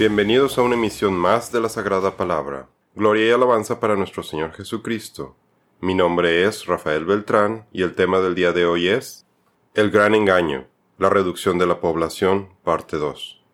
Bienvenidos 0.00 0.56
a 0.56 0.62
una 0.62 0.76
emisión 0.76 1.12
más 1.12 1.52
de 1.52 1.60
la 1.60 1.68
Sagrada 1.68 2.16
Palabra. 2.16 2.70
Gloria 2.94 3.26
y 3.26 3.30
alabanza 3.32 3.80
para 3.80 3.96
nuestro 3.96 4.22
Señor 4.22 4.54
Jesucristo. 4.54 5.36
Mi 5.82 5.94
nombre 5.94 6.46
es 6.46 6.64
Rafael 6.64 7.04
Beltrán 7.04 7.66
y 7.70 7.82
el 7.82 7.94
tema 7.94 8.18
del 8.20 8.34
día 8.34 8.52
de 8.52 8.64
hoy 8.64 8.88
es 8.88 9.26
El 9.74 9.90
gran 9.90 10.14
engaño, 10.14 10.68
la 10.96 11.10
reducción 11.10 11.58
de 11.58 11.66
la 11.66 11.82
población, 11.82 12.48
parte 12.64 12.96
2. 12.96 13.44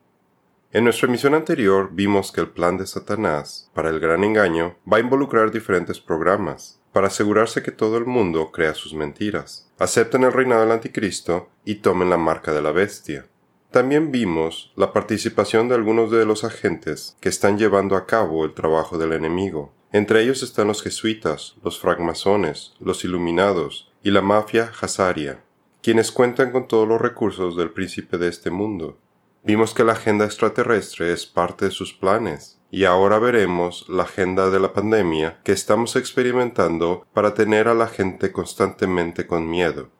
En 0.70 0.84
nuestra 0.84 1.08
emisión 1.08 1.34
anterior 1.34 1.88
vimos 1.90 2.30
que 2.30 2.42
el 2.42 2.50
plan 2.50 2.78
de 2.78 2.86
Satanás 2.86 3.68
para 3.74 3.90
el 3.90 3.98
gran 3.98 4.22
engaño 4.22 4.76
va 4.86 4.98
a 4.98 5.00
involucrar 5.00 5.50
diferentes 5.50 5.98
programas 5.98 6.80
para 6.92 7.08
asegurarse 7.08 7.64
que 7.64 7.72
todo 7.72 7.98
el 7.98 8.06
mundo 8.06 8.52
crea 8.52 8.74
sus 8.74 8.94
mentiras, 8.94 9.68
acepten 9.80 10.22
el 10.22 10.32
reinado 10.32 10.60
del 10.60 10.70
anticristo 10.70 11.48
y 11.64 11.80
tomen 11.80 12.08
la 12.08 12.18
marca 12.18 12.52
de 12.52 12.62
la 12.62 12.70
bestia. 12.70 13.26
También 13.76 14.10
vimos 14.10 14.72
la 14.74 14.94
participación 14.94 15.68
de 15.68 15.74
algunos 15.74 16.10
de 16.10 16.24
los 16.24 16.44
agentes 16.44 17.14
que 17.20 17.28
están 17.28 17.58
llevando 17.58 17.94
a 17.94 18.06
cabo 18.06 18.46
el 18.46 18.54
trabajo 18.54 18.96
del 18.96 19.12
enemigo. 19.12 19.74
Entre 19.92 20.22
ellos 20.22 20.42
están 20.42 20.68
los 20.68 20.82
jesuitas, 20.82 21.56
los 21.62 21.78
francmasones, 21.78 22.72
los 22.80 23.04
iluminados 23.04 23.92
y 24.02 24.12
la 24.12 24.22
mafia 24.22 24.72
hazaria, 24.80 25.44
quienes 25.82 26.10
cuentan 26.10 26.52
con 26.52 26.68
todos 26.68 26.88
los 26.88 26.98
recursos 26.98 27.54
del 27.54 27.68
príncipe 27.68 28.16
de 28.16 28.28
este 28.28 28.50
mundo. 28.50 28.96
Vimos 29.44 29.74
que 29.74 29.84
la 29.84 29.92
agenda 29.92 30.24
extraterrestre 30.24 31.12
es 31.12 31.26
parte 31.26 31.66
de 31.66 31.70
sus 31.70 31.92
planes, 31.92 32.58
y 32.70 32.84
ahora 32.84 33.18
veremos 33.18 33.86
la 33.90 34.04
agenda 34.04 34.48
de 34.48 34.58
la 34.58 34.72
pandemia 34.72 35.40
que 35.44 35.52
estamos 35.52 35.96
experimentando 35.96 37.06
para 37.12 37.34
tener 37.34 37.68
a 37.68 37.74
la 37.74 37.88
gente 37.88 38.32
constantemente 38.32 39.26
con 39.26 39.50
miedo. 39.50 39.90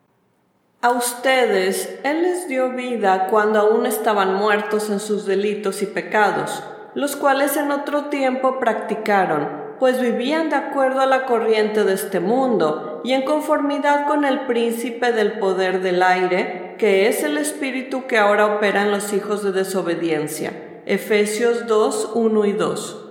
A 0.83 0.91
ustedes 0.91 1.99
Él 2.05 2.23
les 2.23 2.49
dio 2.49 2.71
vida 2.71 3.29
cuando 3.29 3.61
aún 3.61 3.87
estaban 3.87 4.35
muertos 4.35 4.91
en 4.91 5.01
sus 5.01 5.27
delitos 5.27 5.83
y 5.83 5.87
pecados, 5.87 6.63
los 6.95 7.17
cuales 7.17 7.57
en 7.57 7.73
otro 7.73 8.07
tiempo 8.07 8.59
practicaron, 8.61 9.49
pues 9.81 10.01
vivían 10.01 10.51
de 10.51 10.57
acuerdo 10.57 11.01
a 11.01 11.07
la 11.07 11.27
corriente 11.27 11.85
de 11.85 11.95
este 11.95 12.21
mundo 12.21 13.01
y 13.05 13.13
en 13.13 13.25
conformidad 13.25 14.07
con 14.07 14.25
el 14.25 14.47
príncipe 14.47 15.13
del 15.13 15.39
poder 15.39 15.81
del 15.83 16.03
aire, 16.03 16.77
que 16.79 17.09
es 17.09 17.23
el 17.23 17.39
espíritu 17.39 18.07
que 18.07 18.19
ahora 18.19 18.47
opera 18.57 18.83
en 18.83 18.91
los 18.91 19.13
hijos 19.13 19.43
de 19.43 19.53
desobediencia. 19.53 20.83
Efesios 20.87 21.67
2, 21.67 22.13
1 22.15 22.45
y 22.45 22.53
2. 22.53 23.07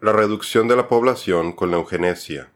La 0.00 0.12
reducción 0.12 0.68
de 0.68 0.76
la 0.76 0.88
población 0.88 1.52
con 1.52 1.70
la 1.70 1.76
eugenesia. 1.76 2.50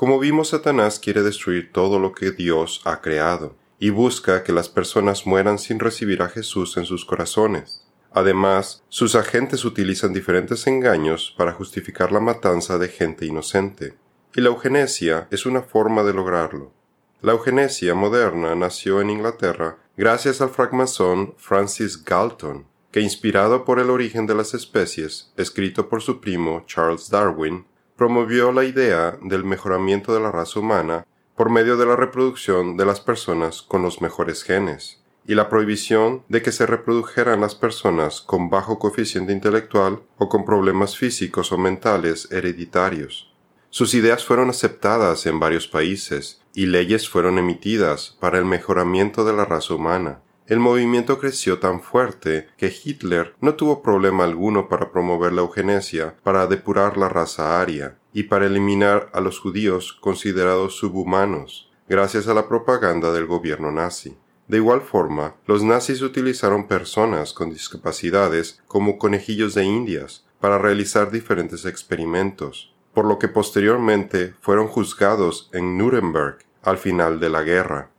Como 0.00 0.18
vimos, 0.18 0.48
Satanás 0.48 0.98
quiere 0.98 1.20
destruir 1.20 1.72
todo 1.72 1.98
lo 1.98 2.14
que 2.14 2.30
Dios 2.30 2.80
ha 2.86 3.02
creado 3.02 3.54
y 3.78 3.90
busca 3.90 4.42
que 4.42 4.50
las 4.50 4.70
personas 4.70 5.26
mueran 5.26 5.58
sin 5.58 5.78
recibir 5.78 6.22
a 6.22 6.30
Jesús 6.30 6.78
en 6.78 6.86
sus 6.86 7.04
corazones. 7.04 7.86
Además, 8.10 8.82
sus 8.88 9.14
agentes 9.14 9.62
utilizan 9.66 10.14
diferentes 10.14 10.66
engaños 10.66 11.34
para 11.36 11.52
justificar 11.52 12.12
la 12.12 12.20
matanza 12.20 12.78
de 12.78 12.88
gente 12.88 13.26
inocente, 13.26 13.94
y 14.34 14.40
la 14.40 14.48
eugenesia 14.48 15.28
es 15.30 15.44
una 15.44 15.60
forma 15.60 16.02
de 16.02 16.14
lograrlo. 16.14 16.72
La 17.20 17.32
eugenesia 17.32 17.94
moderna 17.94 18.54
nació 18.54 19.02
en 19.02 19.10
Inglaterra 19.10 19.80
gracias 19.98 20.40
al 20.40 20.48
francmasón 20.48 21.34
Francis 21.36 22.02
Galton, 22.02 22.64
que 22.90 23.02
inspirado 23.02 23.66
por 23.66 23.78
el 23.78 23.90
origen 23.90 24.26
de 24.26 24.34
las 24.34 24.54
especies, 24.54 25.30
escrito 25.36 25.90
por 25.90 26.00
su 26.00 26.22
primo 26.22 26.64
Charles 26.66 27.10
Darwin, 27.10 27.66
promovió 28.00 28.50
la 28.50 28.64
idea 28.64 29.18
del 29.20 29.44
mejoramiento 29.44 30.14
de 30.14 30.20
la 30.20 30.32
raza 30.32 30.58
humana 30.58 31.06
por 31.36 31.50
medio 31.50 31.76
de 31.76 31.84
la 31.84 31.96
reproducción 31.96 32.78
de 32.78 32.86
las 32.86 32.98
personas 32.98 33.60
con 33.60 33.82
los 33.82 34.00
mejores 34.00 34.42
genes 34.42 35.02
y 35.26 35.34
la 35.34 35.50
prohibición 35.50 36.22
de 36.30 36.40
que 36.40 36.50
se 36.50 36.64
reprodujeran 36.64 37.42
las 37.42 37.54
personas 37.54 38.22
con 38.22 38.48
bajo 38.48 38.78
coeficiente 38.78 39.34
intelectual 39.34 40.00
o 40.16 40.30
con 40.30 40.46
problemas 40.46 40.96
físicos 40.96 41.52
o 41.52 41.58
mentales 41.58 42.32
hereditarios. 42.32 43.34
Sus 43.68 43.92
ideas 43.92 44.24
fueron 44.24 44.48
aceptadas 44.48 45.26
en 45.26 45.38
varios 45.38 45.68
países 45.68 46.40
y 46.54 46.64
leyes 46.64 47.06
fueron 47.06 47.36
emitidas 47.36 48.16
para 48.18 48.38
el 48.38 48.46
mejoramiento 48.46 49.26
de 49.26 49.34
la 49.34 49.44
raza 49.44 49.74
humana, 49.74 50.22
el 50.50 50.58
movimiento 50.58 51.20
creció 51.20 51.60
tan 51.60 51.80
fuerte 51.80 52.48
que 52.56 52.74
Hitler 52.84 53.36
no 53.40 53.54
tuvo 53.54 53.82
problema 53.82 54.24
alguno 54.24 54.68
para 54.68 54.90
promover 54.90 55.32
la 55.32 55.42
eugenesia, 55.42 56.16
para 56.24 56.48
depurar 56.48 56.96
la 56.96 57.08
raza 57.08 57.60
aria 57.60 57.98
y 58.12 58.24
para 58.24 58.46
eliminar 58.46 59.10
a 59.12 59.20
los 59.20 59.38
judíos 59.38 59.96
considerados 60.00 60.74
subhumanos, 60.74 61.70
gracias 61.88 62.26
a 62.26 62.34
la 62.34 62.48
propaganda 62.48 63.12
del 63.12 63.26
gobierno 63.26 63.70
nazi. 63.70 64.16
De 64.48 64.56
igual 64.56 64.80
forma, 64.80 65.36
los 65.46 65.62
nazis 65.62 66.02
utilizaron 66.02 66.66
personas 66.66 67.32
con 67.32 67.50
discapacidades 67.50 68.60
como 68.66 68.98
conejillos 68.98 69.54
de 69.54 69.62
indias 69.62 70.26
para 70.40 70.58
realizar 70.58 71.12
diferentes 71.12 71.64
experimentos, 71.64 72.74
por 72.92 73.04
lo 73.04 73.20
que 73.20 73.28
posteriormente 73.28 74.34
fueron 74.40 74.66
juzgados 74.66 75.48
en 75.52 75.78
Nuremberg 75.78 76.38
al 76.64 76.76
final 76.76 77.20
de 77.20 77.28
la 77.28 77.42
guerra. 77.42 77.90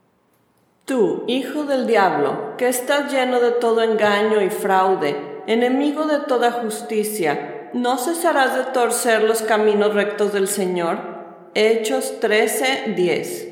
Tú, 0.91 1.23
hijo 1.25 1.63
del 1.63 1.87
diablo, 1.87 2.57
que 2.57 2.67
estás 2.67 3.13
lleno 3.13 3.39
de 3.39 3.51
todo 3.51 3.81
engaño 3.81 4.41
y 4.41 4.49
fraude, 4.49 5.41
enemigo 5.47 6.05
de 6.05 6.19
toda 6.19 6.51
justicia, 6.51 7.69
¿no 7.73 7.97
cesarás 7.97 8.57
de 8.57 8.73
torcer 8.73 9.23
los 9.23 9.41
caminos 9.41 9.93
rectos 9.93 10.33
del 10.33 10.49
Señor? 10.49 10.99
Hechos 11.53 12.19
13, 12.19 12.93
10. 12.97 13.47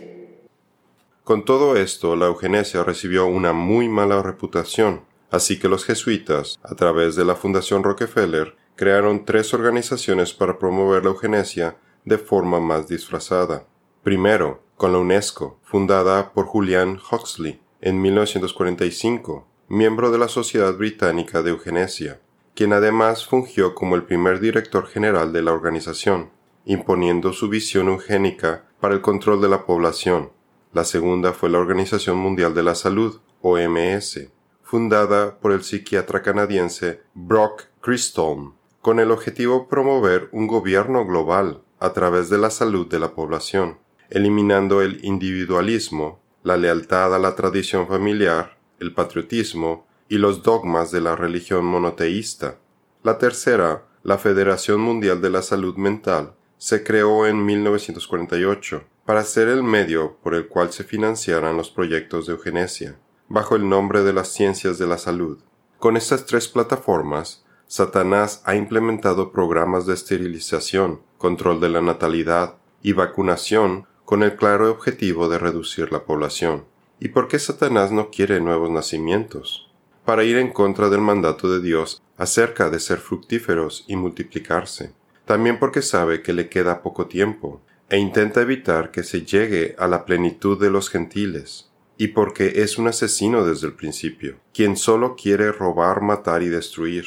Con 1.24 1.46
todo 1.46 1.78
esto, 1.78 2.18
la 2.18 2.26
eugenesia 2.26 2.84
recibió 2.84 3.26
una 3.26 3.54
muy 3.54 3.88
mala 3.88 4.22
reputación, 4.22 5.06
así 5.32 5.58
que 5.60 5.70
los 5.70 5.86
jesuitas, 5.86 6.60
a 6.62 6.76
través 6.76 7.16
de 7.16 7.24
la 7.24 7.38
Fundación 7.38 7.86
Rockefeller, 7.86 8.58
crearon 8.76 9.24
tres 9.24 9.54
organizaciones 9.54 10.34
para 10.34 10.60
promover 10.60 11.06
la 11.06 11.12
eugenesia 11.12 11.78
de 12.04 12.18
forma 12.18 12.60
más 12.60 12.90
disfrazada. 12.90 13.64
Primero, 14.04 14.62
con 14.80 14.94
la 14.94 15.00
UNESCO, 15.00 15.60
fundada 15.62 16.32
por 16.32 16.46
Julian 16.46 17.02
Huxley 17.12 17.60
en 17.82 18.02
1945, 18.02 19.46
miembro 19.68 20.10
de 20.10 20.18
la 20.18 20.30
Sociedad 20.30 20.74
Británica 20.74 21.42
de 21.42 21.50
Eugenesia, 21.50 22.22
quien 22.56 22.72
además 22.72 23.28
fungió 23.28 23.76
como 23.76 23.98
el 23.98 24.04
primer 24.04 24.40
director 24.40 24.88
general 24.88 25.34
de 25.34 25.42
la 25.42 25.52
organización, 25.52 26.30
imponiendo 26.64 27.34
su 27.34 27.50
visión 27.50 27.90
eugénica 27.90 28.70
para 28.80 28.94
el 28.94 29.02
control 29.02 29.42
de 29.42 29.50
la 29.50 29.66
población. 29.66 30.32
La 30.72 30.86
segunda 30.86 31.34
fue 31.34 31.50
la 31.50 31.60
Organización 31.60 32.16
Mundial 32.16 32.54
de 32.54 32.64
la 32.64 32.74
Salud, 32.74 33.20
OMS, 33.42 34.30
fundada 34.64 35.40
por 35.40 35.52
el 35.52 35.62
psiquiatra 35.62 36.22
canadiense 36.22 37.02
Brock 37.14 37.64
Chrysholm, 37.84 38.54
con 38.82 39.02
el 39.02 39.12
objetivo 39.12 39.60
de 39.60 39.66
promover 39.66 40.30
un 40.32 40.48
gobierno 40.48 41.06
global 41.06 41.64
a 41.82 41.92
través 41.92 42.30
de 42.30 42.38
la 42.38 42.50
salud 42.50 42.88
de 42.88 43.00
la 43.00 43.14
población 43.14 43.78
eliminando 44.10 44.82
el 44.82 45.04
individualismo, 45.04 46.20
la 46.44 46.58
lealtad 46.58 47.14
a 47.14 47.20
la 47.20 47.36
tradición 47.36 47.88
familiar, 47.88 48.58
el 48.80 48.94
patriotismo 48.94 49.88
y 50.08 50.18
los 50.18 50.42
dogmas 50.42 50.92
de 50.92 51.02
la 51.02 51.16
religión 51.16 51.66
monoteísta. 51.66 52.58
La 53.04 53.18
tercera, 53.18 53.86
la 54.04 54.18
Federación 54.18 54.82
Mundial 54.82 55.22
de 55.22 55.30
la 55.30 55.42
Salud 55.42 55.76
Mental, 55.76 56.34
se 56.58 56.84
creó 56.84 57.28
en 57.28 57.46
1948 57.46 58.84
para 59.06 59.24
ser 59.24 59.48
el 59.48 59.64
medio 59.64 60.18
por 60.22 60.36
el 60.36 60.48
cual 60.48 60.72
se 60.72 60.84
financiaran 60.84 61.58
los 61.58 61.70
proyectos 61.70 62.28
de 62.28 62.34
eugenesia, 62.34 63.00
bajo 63.28 63.56
el 63.56 63.68
nombre 63.68 64.04
de 64.04 64.14
las 64.14 64.30
ciencias 64.30 64.78
de 64.78 64.88
la 64.88 64.98
salud. 64.98 65.40
Con 65.78 65.98
estas 65.98 66.26
tres 66.26 66.48
plataformas, 66.48 67.46
Satanás 67.68 68.42
ha 68.46 68.56
implementado 68.56 69.32
programas 69.32 69.86
de 69.86 69.94
esterilización, 69.94 71.02
control 71.18 71.62
de 71.62 71.70
la 71.70 71.82
natalidad 71.82 72.56
y 72.82 72.94
vacunación 72.94 73.86
con 74.10 74.24
el 74.24 74.36
claro 74.36 74.72
objetivo 74.72 75.30
de 75.30 75.38
reducir 75.38 75.92
la 75.92 76.04
población. 76.04 76.66
¿Y 77.00 77.10
por 77.10 77.28
qué 77.28 77.38
Satanás 77.38 77.92
no 77.92 78.10
quiere 78.10 78.42
nuevos 78.42 78.72
nacimientos? 78.72 79.70
Para 80.04 80.24
ir 80.24 80.38
en 80.38 80.52
contra 80.52 80.90
del 80.90 81.02
mandato 81.02 81.48
de 81.48 81.62
Dios 81.62 82.02
acerca 82.18 82.72
de 82.72 82.80
ser 82.80 82.98
fructíferos 82.98 83.86
y 83.88 83.98
multiplicarse. 83.98 84.94
También 85.26 85.60
porque 85.60 85.84
sabe 85.84 86.24
que 86.24 86.34
le 86.34 86.50
queda 86.50 86.82
poco 86.82 87.06
tiempo, 87.06 87.62
e 87.88 88.00
intenta 88.00 88.42
evitar 88.42 88.90
que 88.90 89.04
se 89.04 89.28
llegue 89.28 89.76
a 89.78 89.88
la 89.88 90.06
plenitud 90.06 90.60
de 90.60 90.72
los 90.72 90.90
gentiles, 90.90 91.70
y 91.96 92.08
porque 92.08 92.64
es 92.64 92.80
un 92.80 92.88
asesino 92.88 93.46
desde 93.46 93.68
el 93.68 93.74
principio, 93.74 94.40
quien 94.56 94.76
solo 94.76 95.16
quiere 95.16 95.52
robar, 95.52 96.02
matar 96.02 96.42
y 96.42 96.50
destruir. 96.50 97.06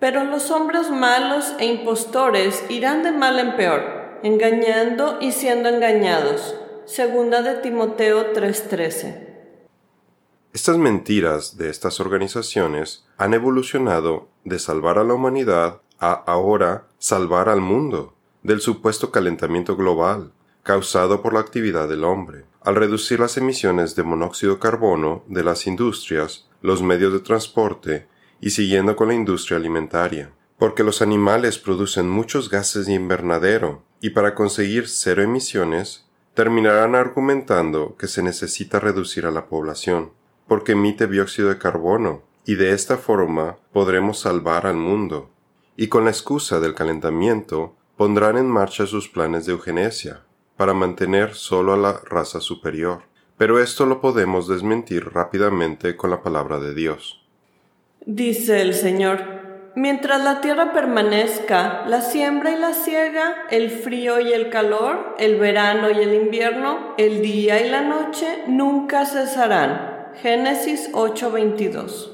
Pero 0.00 0.24
los 0.24 0.50
hombres 0.50 0.90
malos 0.90 1.54
e 1.60 1.66
impostores 1.66 2.64
irán 2.70 3.04
de 3.04 3.12
mal 3.12 3.38
en 3.38 3.54
peor 3.54 4.01
engañando 4.22 5.18
y 5.20 5.32
siendo 5.32 5.68
engañados. 5.68 6.54
Segunda 6.84 7.42
de 7.42 7.54
Timoteo 7.56 8.32
3:13. 8.32 9.32
Estas 10.52 10.76
mentiras 10.76 11.56
de 11.56 11.70
estas 11.70 12.00
organizaciones 12.00 13.04
han 13.16 13.34
evolucionado 13.34 14.28
de 14.44 14.58
salvar 14.58 14.98
a 14.98 15.04
la 15.04 15.14
humanidad 15.14 15.80
a 15.98 16.12
ahora 16.12 16.86
salvar 16.98 17.48
al 17.48 17.60
mundo 17.60 18.14
del 18.42 18.60
supuesto 18.60 19.10
calentamiento 19.10 19.76
global 19.76 20.32
causado 20.62 21.22
por 21.22 21.32
la 21.34 21.40
actividad 21.40 21.88
del 21.88 22.04
hombre, 22.04 22.44
al 22.62 22.76
reducir 22.76 23.18
las 23.20 23.36
emisiones 23.36 23.96
de 23.96 24.02
monóxido 24.02 24.54
de 24.54 24.60
carbono 24.60 25.24
de 25.26 25.42
las 25.42 25.66
industrias, 25.66 26.48
los 26.60 26.82
medios 26.82 27.12
de 27.12 27.20
transporte 27.20 28.06
y 28.40 28.50
siguiendo 28.50 28.94
con 28.94 29.08
la 29.08 29.14
industria 29.14 29.56
alimentaria, 29.56 30.32
porque 30.62 30.84
los 30.84 31.02
animales 31.02 31.58
producen 31.58 32.08
muchos 32.08 32.48
gases 32.48 32.86
de 32.86 32.92
invernadero 32.92 33.82
y 34.00 34.10
para 34.10 34.36
conseguir 34.36 34.86
cero 34.86 35.20
emisiones 35.20 36.06
terminarán 36.34 36.94
argumentando 36.94 37.96
que 37.96 38.06
se 38.06 38.22
necesita 38.22 38.78
reducir 38.78 39.26
a 39.26 39.32
la 39.32 39.46
población, 39.46 40.12
porque 40.46 40.70
emite 40.70 41.08
dióxido 41.08 41.48
de 41.48 41.58
carbono, 41.58 42.22
y 42.46 42.54
de 42.54 42.74
esta 42.74 42.96
forma 42.96 43.56
podremos 43.72 44.20
salvar 44.20 44.68
al 44.68 44.76
mundo. 44.76 45.30
Y 45.76 45.88
con 45.88 46.04
la 46.04 46.12
excusa 46.12 46.60
del 46.60 46.74
calentamiento 46.74 47.74
pondrán 47.96 48.38
en 48.38 48.46
marcha 48.46 48.86
sus 48.86 49.08
planes 49.08 49.46
de 49.46 49.54
eugenesia, 49.54 50.20
para 50.56 50.74
mantener 50.74 51.34
solo 51.34 51.72
a 51.72 51.76
la 51.76 52.00
raza 52.08 52.40
superior. 52.40 53.02
Pero 53.36 53.58
esto 53.58 53.84
lo 53.84 54.00
podemos 54.00 54.46
desmentir 54.46 55.12
rápidamente 55.12 55.96
con 55.96 56.10
la 56.10 56.22
palabra 56.22 56.60
de 56.60 56.72
Dios. 56.72 57.20
Dice 58.06 58.62
el 58.62 58.74
Señor, 58.74 59.41
Mientras 59.74 60.22
la 60.22 60.42
tierra 60.42 60.74
permanezca, 60.74 61.86
la 61.86 62.02
siembra 62.02 62.52
y 62.52 62.58
la 62.58 62.74
siega, 62.74 63.46
el 63.50 63.70
frío 63.70 64.20
y 64.20 64.30
el 64.30 64.50
calor, 64.50 65.14
el 65.18 65.36
verano 65.36 65.90
y 65.90 65.94
el 66.02 66.12
invierno, 66.12 66.94
el 66.98 67.22
día 67.22 67.64
y 67.64 67.70
la 67.70 67.80
noche, 67.80 68.44
nunca 68.46 69.06
cesarán. 69.06 70.10
Génesis 70.20 70.90
8:22. 70.92 72.10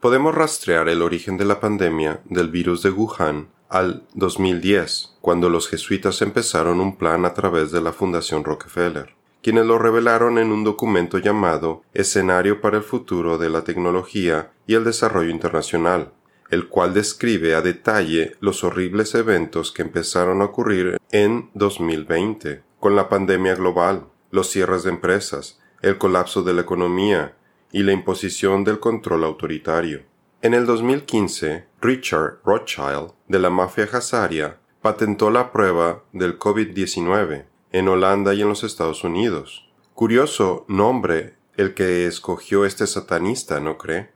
Podemos 0.00 0.34
rastrear 0.34 0.88
el 0.88 1.02
origen 1.02 1.36
de 1.36 1.44
la 1.44 1.60
pandemia 1.60 2.20
del 2.24 2.48
virus 2.48 2.82
de 2.82 2.90
Wuhan 2.90 3.48
al 3.68 4.04
2010, 4.14 5.18
cuando 5.20 5.50
los 5.50 5.68
jesuitas 5.68 6.22
empezaron 6.22 6.80
un 6.80 6.96
plan 6.96 7.26
a 7.26 7.34
través 7.34 7.70
de 7.70 7.82
la 7.82 7.92
Fundación 7.92 8.44
Rockefeller, 8.44 9.14
quienes 9.42 9.66
lo 9.66 9.78
revelaron 9.78 10.38
en 10.38 10.50
un 10.50 10.64
documento 10.64 11.18
llamado 11.18 11.82
Escenario 11.92 12.62
para 12.62 12.78
el 12.78 12.82
futuro 12.82 13.36
de 13.36 13.50
la 13.50 13.62
tecnología 13.62 14.52
y 14.66 14.74
el 14.74 14.84
desarrollo 14.84 15.30
internacional, 15.30 16.12
el 16.52 16.68
cual 16.68 16.92
describe 16.92 17.54
a 17.54 17.62
detalle 17.62 18.36
los 18.40 18.62
horribles 18.62 19.14
eventos 19.14 19.72
que 19.72 19.80
empezaron 19.80 20.42
a 20.42 20.44
ocurrir 20.44 20.98
en 21.10 21.48
2020, 21.54 22.62
con 22.78 22.94
la 22.94 23.08
pandemia 23.08 23.54
global, 23.54 24.04
los 24.30 24.50
cierres 24.50 24.82
de 24.82 24.90
empresas, 24.90 25.58
el 25.80 25.96
colapso 25.96 26.42
de 26.42 26.52
la 26.52 26.60
economía 26.60 27.38
y 27.72 27.84
la 27.84 27.92
imposición 27.92 28.64
del 28.64 28.80
control 28.80 29.24
autoritario. 29.24 30.02
En 30.42 30.52
el 30.52 30.66
2015, 30.66 31.64
Richard 31.80 32.40
Rothschild, 32.44 33.12
de 33.28 33.38
la 33.38 33.48
mafia 33.48 33.88
Hazaria, 33.90 34.58
patentó 34.82 35.30
la 35.30 35.52
prueba 35.52 36.04
del 36.12 36.38
COVID-19 36.38 37.46
en 37.70 37.88
Holanda 37.88 38.34
y 38.34 38.42
en 38.42 38.50
los 38.50 38.62
Estados 38.62 39.04
Unidos. 39.04 39.70
Curioso 39.94 40.66
nombre 40.68 41.36
el 41.56 41.72
que 41.72 42.06
escogió 42.06 42.66
este 42.66 42.86
satanista, 42.86 43.58
¿no 43.58 43.78
cree? 43.78 44.10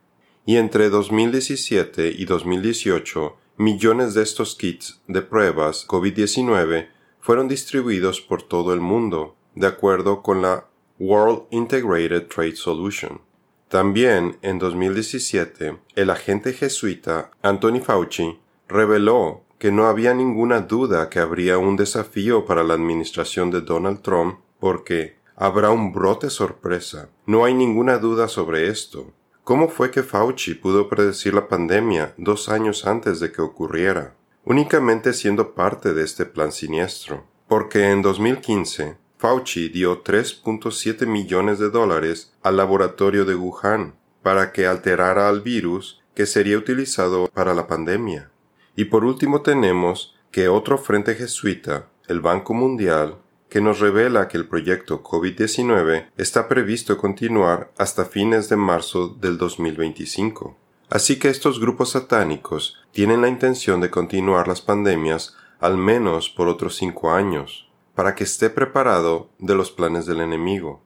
Y 0.47 0.57
entre 0.57 0.89
2017 0.89 2.15
y 2.17 2.25
2018 2.25 3.37
millones 3.59 4.15
de 4.15 4.23
estos 4.23 4.55
kits 4.55 5.03
de 5.09 5.21
pruebas 5.21 5.87
COVID-19 5.89 6.89
fueron 7.21 7.49
distribuidos 7.49 8.21
por 8.21 8.43
todo 8.43 8.73
el 8.73 8.81
mundo, 8.81 9.35
de 9.57 9.67
acuerdo 9.67 10.23
con 10.23 10.43
la 10.43 10.69
World 11.01 11.43
Integrated 11.51 12.29
Trade 12.29 12.55
Solution. 12.55 13.21
También 13.69 14.39
en 14.43 14.61
2017, 14.61 15.79
el 15.97 16.11
agente 16.11 16.53
jesuita 16.53 17.33
Anthony 17.43 17.81
Fauci 17.85 18.39
reveló 18.69 19.43
que 19.59 19.73
no 19.73 19.87
había 19.87 20.15
ninguna 20.15 20.61
duda 20.61 21.09
que 21.09 21.19
habría 21.19 21.59
un 21.59 21.77
desafío 21.77 22.45
para 22.45 22.63
la 22.63 22.75
administración 22.75 23.51
de 23.51 23.63
Donald 23.63 24.03
Trump 24.03 24.39
porque 24.61 25.17
habrá 25.35 25.71
un 25.71 25.93
brote 25.93 26.31
sorpresa. 26.31 27.09
No 27.27 27.45
hay 27.45 27.55
ninguna 27.55 27.99
duda 27.99 28.29
sobre 28.29 28.69
esto. 28.69 29.13
¿Cómo 29.47 29.69
fue 29.69 29.93
que 29.93 30.03
Fauci 30.03 30.55
pudo 30.55 30.89
predecir 30.89 31.33
la 31.33 31.47
pandemia 31.47 32.15
dos 32.17 32.49
años 32.49 32.85
antes 32.85 33.21
de 33.21 33.31
que 33.31 33.43
ocurriera? 33.43 34.17
Únicamente 34.45 35.13
siendo 35.13 35.55
parte 35.55 35.95
de 35.95 36.03
este 36.03 36.27
plan 36.27 36.51
siniestro. 36.51 37.23
Porque 37.47 37.93
en 37.93 38.03
2015, 38.03 38.97
Fauci 39.19 39.69
dio 39.69 40.03
3.7 40.03 41.07
millones 41.07 41.61
de 41.61 41.71
dólares 41.71 42.33
al 42.43 42.57
laboratorio 42.57 43.25
de 43.25 43.37
Wuhan 43.37 43.95
para 44.21 44.51
que 44.51 44.67
alterara 44.67 45.29
al 45.29 45.43
virus 45.43 46.03
que 46.17 46.27
sería 46.27 46.59
utilizado 46.59 47.29
para 47.29 47.55
la 47.55 47.69
pandemia. 47.69 48.33
Y 48.75 48.87
por 48.87 49.05
último 49.05 49.43
tenemos 49.43 50.17
que 50.33 50.49
otro 50.49 50.77
frente 50.77 51.15
jesuita, 51.15 51.87
el 52.09 52.21
Banco 52.21 52.53
Mundial, 52.53 53.19
que 53.49 53.61
nos 53.61 53.81
revela 53.81 54.29
que 54.29 54.37
el 54.37 54.49
proyecto 54.49 55.03
COVID-19 55.03 56.11
está 56.17 56.49
previsto 56.49 56.99
continuar 56.99 57.73
hasta 57.79 58.05
fines 58.05 58.49
de 58.49 58.57
marzo 58.57 59.09
del 59.09 59.39
2025. 59.39 60.57
Así 60.89 61.19
que 61.19 61.29
estos 61.29 61.61
grupos 61.61 61.91
satánicos 61.91 62.79
tienen 62.93 63.21
la 63.21 63.29
intención 63.29 63.81
de 63.81 63.91
continuar 63.91 64.49
las 64.49 64.61
pandemias 64.61 65.37
al 65.61 65.77
menos 65.77 66.29
por 66.29 66.49
otros 66.49 66.77
cinco 66.77 67.13
años, 67.13 67.69
para 67.95 68.15
que 68.15 68.25
esté 68.25 68.51
preparado 68.51 69.31
de 69.39 69.55
los 69.55 69.71
planes 69.71 70.07
del 70.07 70.21
enemigo. 70.21 70.83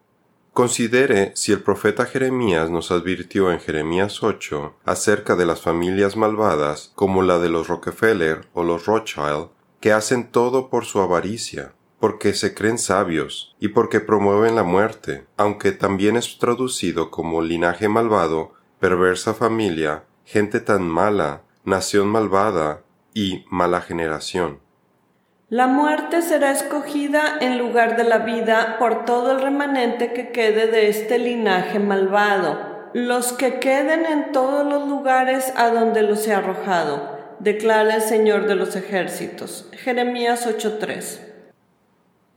Considere 0.53 1.33
si 1.37 1.53
el 1.53 1.63
profeta 1.63 2.07
Jeremías 2.07 2.71
nos 2.71 2.91
advirtió 2.91 3.53
en 3.53 3.61
Jeremías 3.61 4.23
8 4.23 4.77
acerca 4.85 5.37
de 5.37 5.47
las 5.47 5.61
familias 5.61 6.17
malvadas 6.17 6.93
como 6.95 7.23
la 7.23 7.39
de 7.39 7.49
los 7.49 7.69
Rockefeller 7.69 8.49
o 8.53 8.65
los 8.65 8.87
Rothschild, 8.87 9.49
que 9.81 9.93
hacen 9.93 10.31
todo 10.31 10.69
por 10.69 10.85
su 10.85 11.01
avaricia, 11.01 11.75
porque 12.01 12.33
se 12.33 12.55
creen 12.55 12.79
sabios 12.79 13.55
y 13.61 13.69
porque 13.69 14.01
promueven 14.01 14.57
la 14.57 14.63
muerte, 14.63 15.27
aunque 15.37 15.73
también 15.73 16.17
es 16.17 16.39
traducido 16.39 17.11
como 17.11 17.43
linaje 17.43 17.89
malvado, 17.89 18.55
perversa 18.81 19.35
familia, 19.35 20.05
gente 20.25 20.61
tan 20.61 20.89
mala, 20.89 21.43
nación 21.65 22.09
malvada 22.09 22.81
y 23.13 23.45
mala 23.51 23.83
generación. 23.83 24.61
La 25.51 25.67
muerte 25.67 26.23
será 26.23 26.53
escogida 26.53 27.37
en 27.41 27.59
lugar 27.59 27.97
de 27.97 28.05
la 28.05 28.19
vida 28.19 28.77
por 28.79 29.05
todo 29.05 29.33
el 29.33 29.43
remanente 29.43 30.13
que 30.15 30.31
quede 30.31 30.69
de 30.69 30.89
este 30.89 31.19
linaje 31.19 31.81
malvado, 31.81 32.89
los 32.95 33.33
que 33.33 33.59
queden 33.59 34.07
en 34.07 34.33
todos 34.33 34.67
los 34.67 34.89
lugares 34.89 35.53
a 35.57 35.69
donde 35.69 36.03
los 36.03 36.27
he 36.27 36.33
arrojado, 36.33 37.19
declara 37.41 37.97
el 37.97 38.03
Señor 38.03 38.47
de 38.47 38.55
los 38.55 38.75
ejércitos. 38.75 39.69
Jeremías 39.73 40.47
8:3 40.47 41.30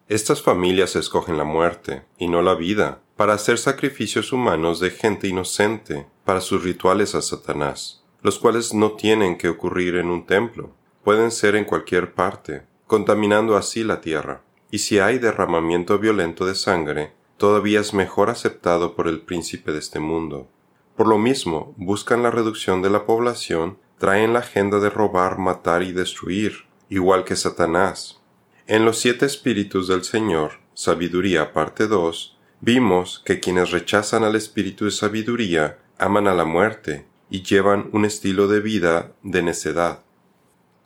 estas 0.10 0.41
familias 0.41 0.98
escogen 0.98 1.38
la 1.38 1.45
muerte, 1.45 2.03
y 2.17 2.27
no 2.27 2.41
la 2.41 2.55
vida, 2.55 3.01
para 3.15 3.33
hacer 3.33 3.57
sacrificios 3.57 4.33
humanos 4.33 4.79
de 4.81 4.89
gente 4.91 5.27
inocente, 5.27 6.07
para 6.25 6.41
sus 6.41 6.63
rituales 6.63 7.15
a 7.15 7.22
Satanás, 7.22 8.03
los 8.22 8.38
cuales 8.38 8.74
no 8.74 8.93
tienen 8.93 9.38
que 9.38 9.48
ocurrir 9.48 9.95
en 9.95 10.07
un 10.10 10.25
templo, 10.25 10.72
pueden 11.03 11.31
ser 11.31 11.55
en 11.55 11.65
cualquier 11.65 12.13
parte, 12.13 12.63
contaminando 12.86 13.55
así 13.55 13.83
la 13.83 14.01
tierra. 14.01 14.41
Y 14.72 14.79
si 14.79 15.00
hay 15.00 15.19
derramamiento 15.19 16.00
violento 16.00 16.45
de 16.45 16.55
sangre, 16.55 17.13
todavía 17.38 17.79
es 17.79 17.93
mejor 17.93 18.29
aceptado 18.29 18.95
por 18.95 19.07
el 19.07 19.22
príncipe 19.22 19.72
de 19.72 19.79
este 19.79 20.00
mundo. 20.00 20.50
Por 20.98 21.07
lo 21.07 21.17
mismo, 21.17 21.74
buscan 21.77 22.24
la 22.24 22.31
reducción 22.31 22.81
de 22.81 22.89
la 22.89 23.05
población, 23.05 23.77
traen 24.00 24.33
la 24.33 24.39
agenda 24.39 24.79
de 24.79 24.89
robar, 24.89 25.38
matar 25.38 25.81
y 25.83 25.91
destruir, 25.91 26.65
igual 26.89 27.24
que 27.24 27.36
Satanás, 27.36 28.22
en 28.67 28.86
los 28.86 28.98
siete 28.98 29.25
espíritus 29.25 29.89
del 29.89 30.03
Señor, 30.03 30.53
Sabiduría 30.74 31.51
parte 31.51 31.88
2, 31.88 32.38
vimos 32.62 33.22
que 33.25 33.41
quienes 33.41 33.72
rechazan 33.72 34.24
al 34.24 34.36
espíritu 34.36 34.86
de 34.86 34.91
sabiduría 34.91 35.79
aman 35.98 36.27
a 36.27 36.34
la 36.34 36.46
muerte 36.46 37.05
y 37.29 37.43
llevan 37.43 37.89
un 37.91 38.05
estilo 38.05 38.48
de 38.48 38.62
vida 38.62 39.12
de 39.22 39.43
necedad. 39.43 40.00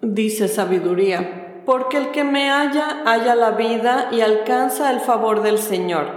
Dice 0.02 0.48
Sabiduría, 0.48 1.62
porque 1.68 1.98
el 1.98 2.12
que 2.12 2.24
me 2.24 2.50
halla 2.50 3.04
halla 3.06 3.36
la 3.36 3.52
vida 3.52 4.10
y 4.12 4.22
alcanza 4.22 4.92
el 4.92 5.00
favor 5.00 5.44
del 5.44 5.60
Señor, 5.60 6.08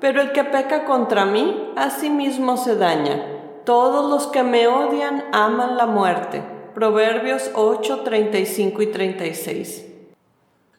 pero 0.00 0.20
el 0.20 0.30
que 0.30 0.44
peca 0.44 0.84
contra 0.84 1.24
mí, 1.24 1.72
a 1.76 1.90
sí 1.90 2.10
mismo 2.10 2.56
se 2.56 2.76
daña. 2.76 3.26
Todos 3.64 4.08
los 4.08 4.28
que 4.28 4.44
me 4.44 4.68
odian 4.68 5.24
aman 5.32 5.76
la 5.76 5.86
muerte. 5.86 6.44
Proverbios 6.74 7.50
8, 7.54 8.02
35 8.04 8.82
y 8.82 8.86
36. 8.86 9.84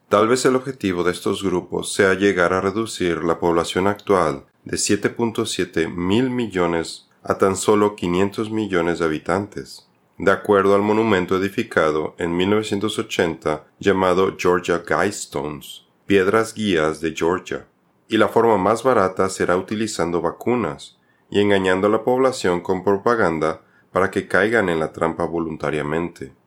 Tal 0.09 0.27
vez 0.27 0.43
el 0.45 0.55
objetivo 0.55 1.03
de 1.03 1.11
estos 1.11 1.43
grupos 1.43 1.93
sea 1.93 2.15
llegar 2.15 2.51
a 2.51 2.61
reducir 2.61 3.23
la 3.23 3.37
población 3.37 3.85
actual 3.85 4.45
de 4.63 4.75
7.7 4.75 5.87
mil 5.87 6.31
millones 6.31 7.07
a 7.21 7.37
tan 7.37 7.55
solo 7.55 7.95
500 7.95 8.49
millones 8.49 8.97
de 8.97 9.05
habitantes, 9.05 9.87
de 10.17 10.31
acuerdo 10.31 10.73
al 10.73 10.81
monumento 10.81 11.37
edificado 11.37 12.15
en 12.17 12.35
1980 12.35 13.67
llamado 13.77 14.35
Georgia 14.35 14.79
Guidestones, 14.79 15.85
Piedras 16.07 16.55
Guías 16.55 17.01
de 17.01 17.13
Georgia. 17.15 17.67
Y 18.07 18.17
la 18.17 18.29
forma 18.29 18.57
más 18.57 18.81
barata 18.81 19.29
será 19.29 19.57
utilizando 19.57 20.21
vacunas 20.21 20.97
y 21.29 21.39
engañando 21.39 21.85
a 21.85 21.91
la 21.91 22.03
población 22.03 22.61
con 22.61 22.83
propaganda 22.83 23.61
para 23.91 24.09
que 24.09 24.27
caigan 24.27 24.69
en 24.69 24.79
la 24.79 24.91
trampa 24.91 25.25
voluntariamente. 25.25 26.38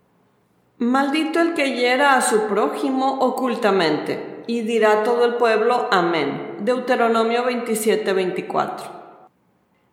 Maldito 0.82 1.40
el 1.40 1.54
que 1.54 1.76
hiera 1.76 2.16
a 2.16 2.22
su 2.22 2.48
prójimo 2.48 3.20
ocultamente, 3.20 4.42
y 4.48 4.62
dirá 4.62 5.04
todo 5.04 5.24
el 5.24 5.34
pueblo 5.34 5.86
Amén. 5.92 6.56
Deuteronomio 6.58 7.44
27-24. 7.44 8.72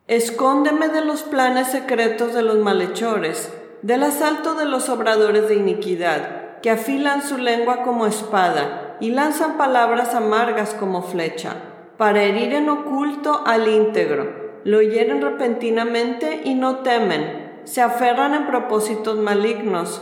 Escóndeme 0.07 0.89
de 0.89 1.05
los 1.05 1.21
planes 1.21 1.67
secretos 1.67 2.33
de 2.33 2.41
los 2.41 2.57
malhechores, 2.57 3.53
del 3.83 4.01
asalto 4.01 4.55
de 4.55 4.65
los 4.65 4.89
obradores 4.89 5.47
de 5.47 5.57
iniquidad, 5.57 6.59
que 6.61 6.71
afilan 6.71 7.21
su 7.21 7.37
lengua 7.37 7.83
como 7.83 8.07
espada 8.07 8.97
y 8.99 9.11
lanzan 9.11 9.57
palabras 9.57 10.15
amargas 10.15 10.73
como 10.73 11.03
flecha, 11.03 11.53
para 11.97 12.23
herir 12.23 12.51
en 12.53 12.67
oculto 12.67 13.43
al 13.45 13.67
íntegro. 13.67 14.61
Lo 14.63 14.81
hieren 14.81 15.21
repentinamente 15.21 16.41
y 16.45 16.55
no 16.55 16.77
temen, 16.77 17.61
se 17.65 17.83
aferran 17.83 18.33
en 18.33 18.47
propósitos 18.47 19.17
malignos, 19.17 20.01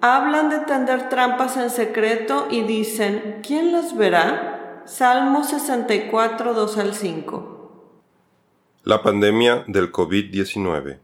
hablan 0.00 0.50
de 0.50 0.60
tender 0.60 1.08
trampas 1.08 1.56
en 1.56 1.70
secreto 1.70 2.46
y 2.50 2.62
dicen, 2.62 3.40
¿quién 3.46 3.72
las 3.72 3.96
verá? 3.96 4.82
Salmo 4.86 5.44
64, 5.44 6.54
2 6.54 6.78
al 6.78 6.94
5. 6.94 7.92
La 8.84 9.02
pandemia 9.02 9.64
del 9.66 9.92
COVID-19. 9.92 10.98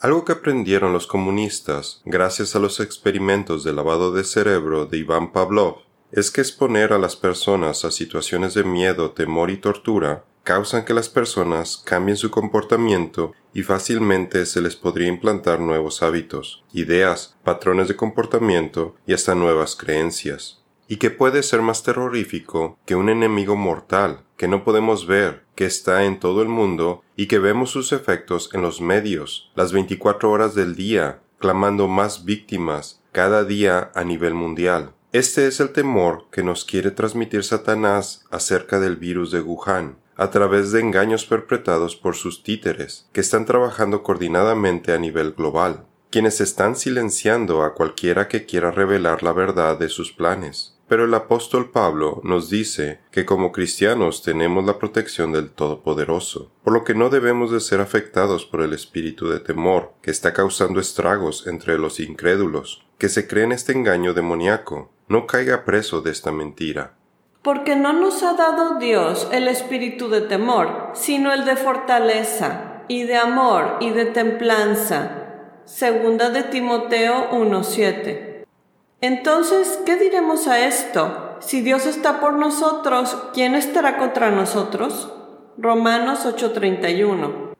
Algo 0.00 0.24
que 0.24 0.32
aprendieron 0.32 0.92
los 0.92 1.06
comunistas 1.06 2.00
gracias 2.04 2.56
a 2.56 2.58
los 2.58 2.80
experimentos 2.80 3.64
de 3.64 3.72
lavado 3.72 4.12
de 4.12 4.24
cerebro 4.24 4.86
de 4.86 4.98
Iván 4.98 5.32
Pavlov 5.32 5.76
es 6.10 6.30
que 6.30 6.40
exponer 6.40 6.92
a 6.92 6.98
las 6.98 7.16
personas 7.16 7.84
a 7.84 7.90
situaciones 7.90 8.54
de 8.54 8.64
miedo, 8.64 9.12
temor 9.12 9.50
y 9.50 9.58
tortura 9.58 10.24
causan 10.52 10.84
que 10.84 10.92
las 10.92 11.08
personas 11.08 11.78
cambien 11.82 12.18
su 12.18 12.30
comportamiento 12.30 13.32
y 13.54 13.62
fácilmente 13.62 14.44
se 14.44 14.60
les 14.60 14.76
podría 14.76 15.08
implantar 15.08 15.60
nuevos 15.60 16.02
hábitos, 16.02 16.62
ideas, 16.74 17.38
patrones 17.42 17.88
de 17.88 17.96
comportamiento 17.96 18.94
y 19.06 19.14
hasta 19.14 19.34
nuevas 19.34 19.76
creencias 19.76 20.62
y 20.88 20.96
que 20.96 21.08
puede 21.08 21.42
ser 21.42 21.62
más 21.62 21.82
terrorífico 21.82 22.78
que 22.84 22.96
un 22.96 23.08
enemigo 23.08 23.56
mortal 23.56 24.24
que 24.36 24.46
no 24.46 24.62
podemos 24.62 25.06
ver, 25.06 25.42
que 25.54 25.64
está 25.64 26.04
en 26.04 26.20
todo 26.20 26.42
el 26.42 26.48
mundo 26.48 27.02
y 27.16 27.28
que 27.28 27.38
vemos 27.38 27.70
sus 27.70 27.90
efectos 27.92 28.50
en 28.52 28.60
los 28.60 28.82
medios, 28.82 29.50
las 29.54 29.72
24 29.72 30.30
horas 30.30 30.54
del 30.54 30.74
día, 30.74 31.22
clamando 31.38 31.88
más 31.88 32.26
víctimas 32.26 33.00
cada 33.10 33.44
día 33.44 33.90
a 33.94 34.04
nivel 34.04 34.34
mundial. 34.34 34.92
Este 35.12 35.46
es 35.46 35.60
el 35.60 35.70
temor 35.70 36.26
que 36.30 36.42
nos 36.42 36.66
quiere 36.66 36.90
transmitir 36.90 37.42
Satanás 37.42 38.26
acerca 38.30 38.80
del 38.80 38.96
virus 38.96 39.30
de 39.30 39.40
Wuhan, 39.40 39.96
a 40.22 40.30
través 40.30 40.70
de 40.70 40.78
engaños 40.78 41.26
perpetrados 41.26 41.96
por 41.96 42.14
sus 42.14 42.44
títeres, 42.44 43.08
que 43.12 43.20
están 43.20 43.44
trabajando 43.44 44.04
coordinadamente 44.04 44.92
a 44.92 44.98
nivel 44.98 45.32
global, 45.32 45.84
quienes 46.10 46.40
están 46.40 46.76
silenciando 46.76 47.62
a 47.62 47.74
cualquiera 47.74 48.28
que 48.28 48.46
quiera 48.46 48.70
revelar 48.70 49.24
la 49.24 49.32
verdad 49.32 49.76
de 49.78 49.88
sus 49.88 50.12
planes. 50.12 50.78
Pero 50.86 51.06
el 51.06 51.14
apóstol 51.14 51.70
Pablo 51.70 52.20
nos 52.22 52.50
dice 52.50 53.00
que 53.10 53.24
como 53.24 53.50
cristianos 53.50 54.22
tenemos 54.22 54.64
la 54.64 54.78
protección 54.78 55.32
del 55.32 55.50
Todopoderoso, 55.50 56.52
por 56.62 56.72
lo 56.72 56.84
que 56.84 56.94
no 56.94 57.10
debemos 57.10 57.50
de 57.50 57.58
ser 57.58 57.80
afectados 57.80 58.46
por 58.46 58.60
el 58.60 58.74
espíritu 58.74 59.28
de 59.28 59.40
temor 59.40 59.94
que 60.02 60.12
está 60.12 60.32
causando 60.32 60.78
estragos 60.78 61.48
entre 61.48 61.78
los 61.78 61.98
incrédulos, 61.98 62.86
que 62.96 63.08
se 63.08 63.26
creen 63.26 63.50
este 63.50 63.72
engaño 63.72 64.14
demoníaco. 64.14 64.92
No 65.08 65.26
caiga 65.26 65.64
preso 65.64 66.00
de 66.00 66.12
esta 66.12 66.30
mentira. 66.30 66.94
Porque 67.42 67.74
no 67.74 67.92
nos 67.92 68.22
ha 68.22 68.34
dado 68.34 68.76
Dios 68.76 69.28
el 69.32 69.48
espíritu 69.48 70.08
de 70.08 70.20
temor, 70.20 70.90
sino 70.94 71.32
el 71.32 71.44
de 71.44 71.56
fortaleza, 71.56 72.82
y 72.86 73.02
de 73.02 73.16
amor, 73.16 73.78
y 73.80 73.90
de 73.90 74.06
templanza. 74.06 75.10
Segunda 75.64 76.30
de 76.30 76.44
Timoteo 76.44 77.30
1.7. 77.32 78.44
Entonces, 79.00 79.80
¿qué 79.84 79.96
diremos 79.96 80.46
a 80.46 80.64
esto? 80.64 81.36
Si 81.40 81.60
Dios 81.60 81.86
está 81.86 82.20
por 82.20 82.34
nosotros, 82.34 83.16
¿quién 83.34 83.56
estará 83.56 83.98
contra 83.98 84.30
nosotros? 84.30 85.12
Romanos 85.58 86.24
8:31. 86.24 87.54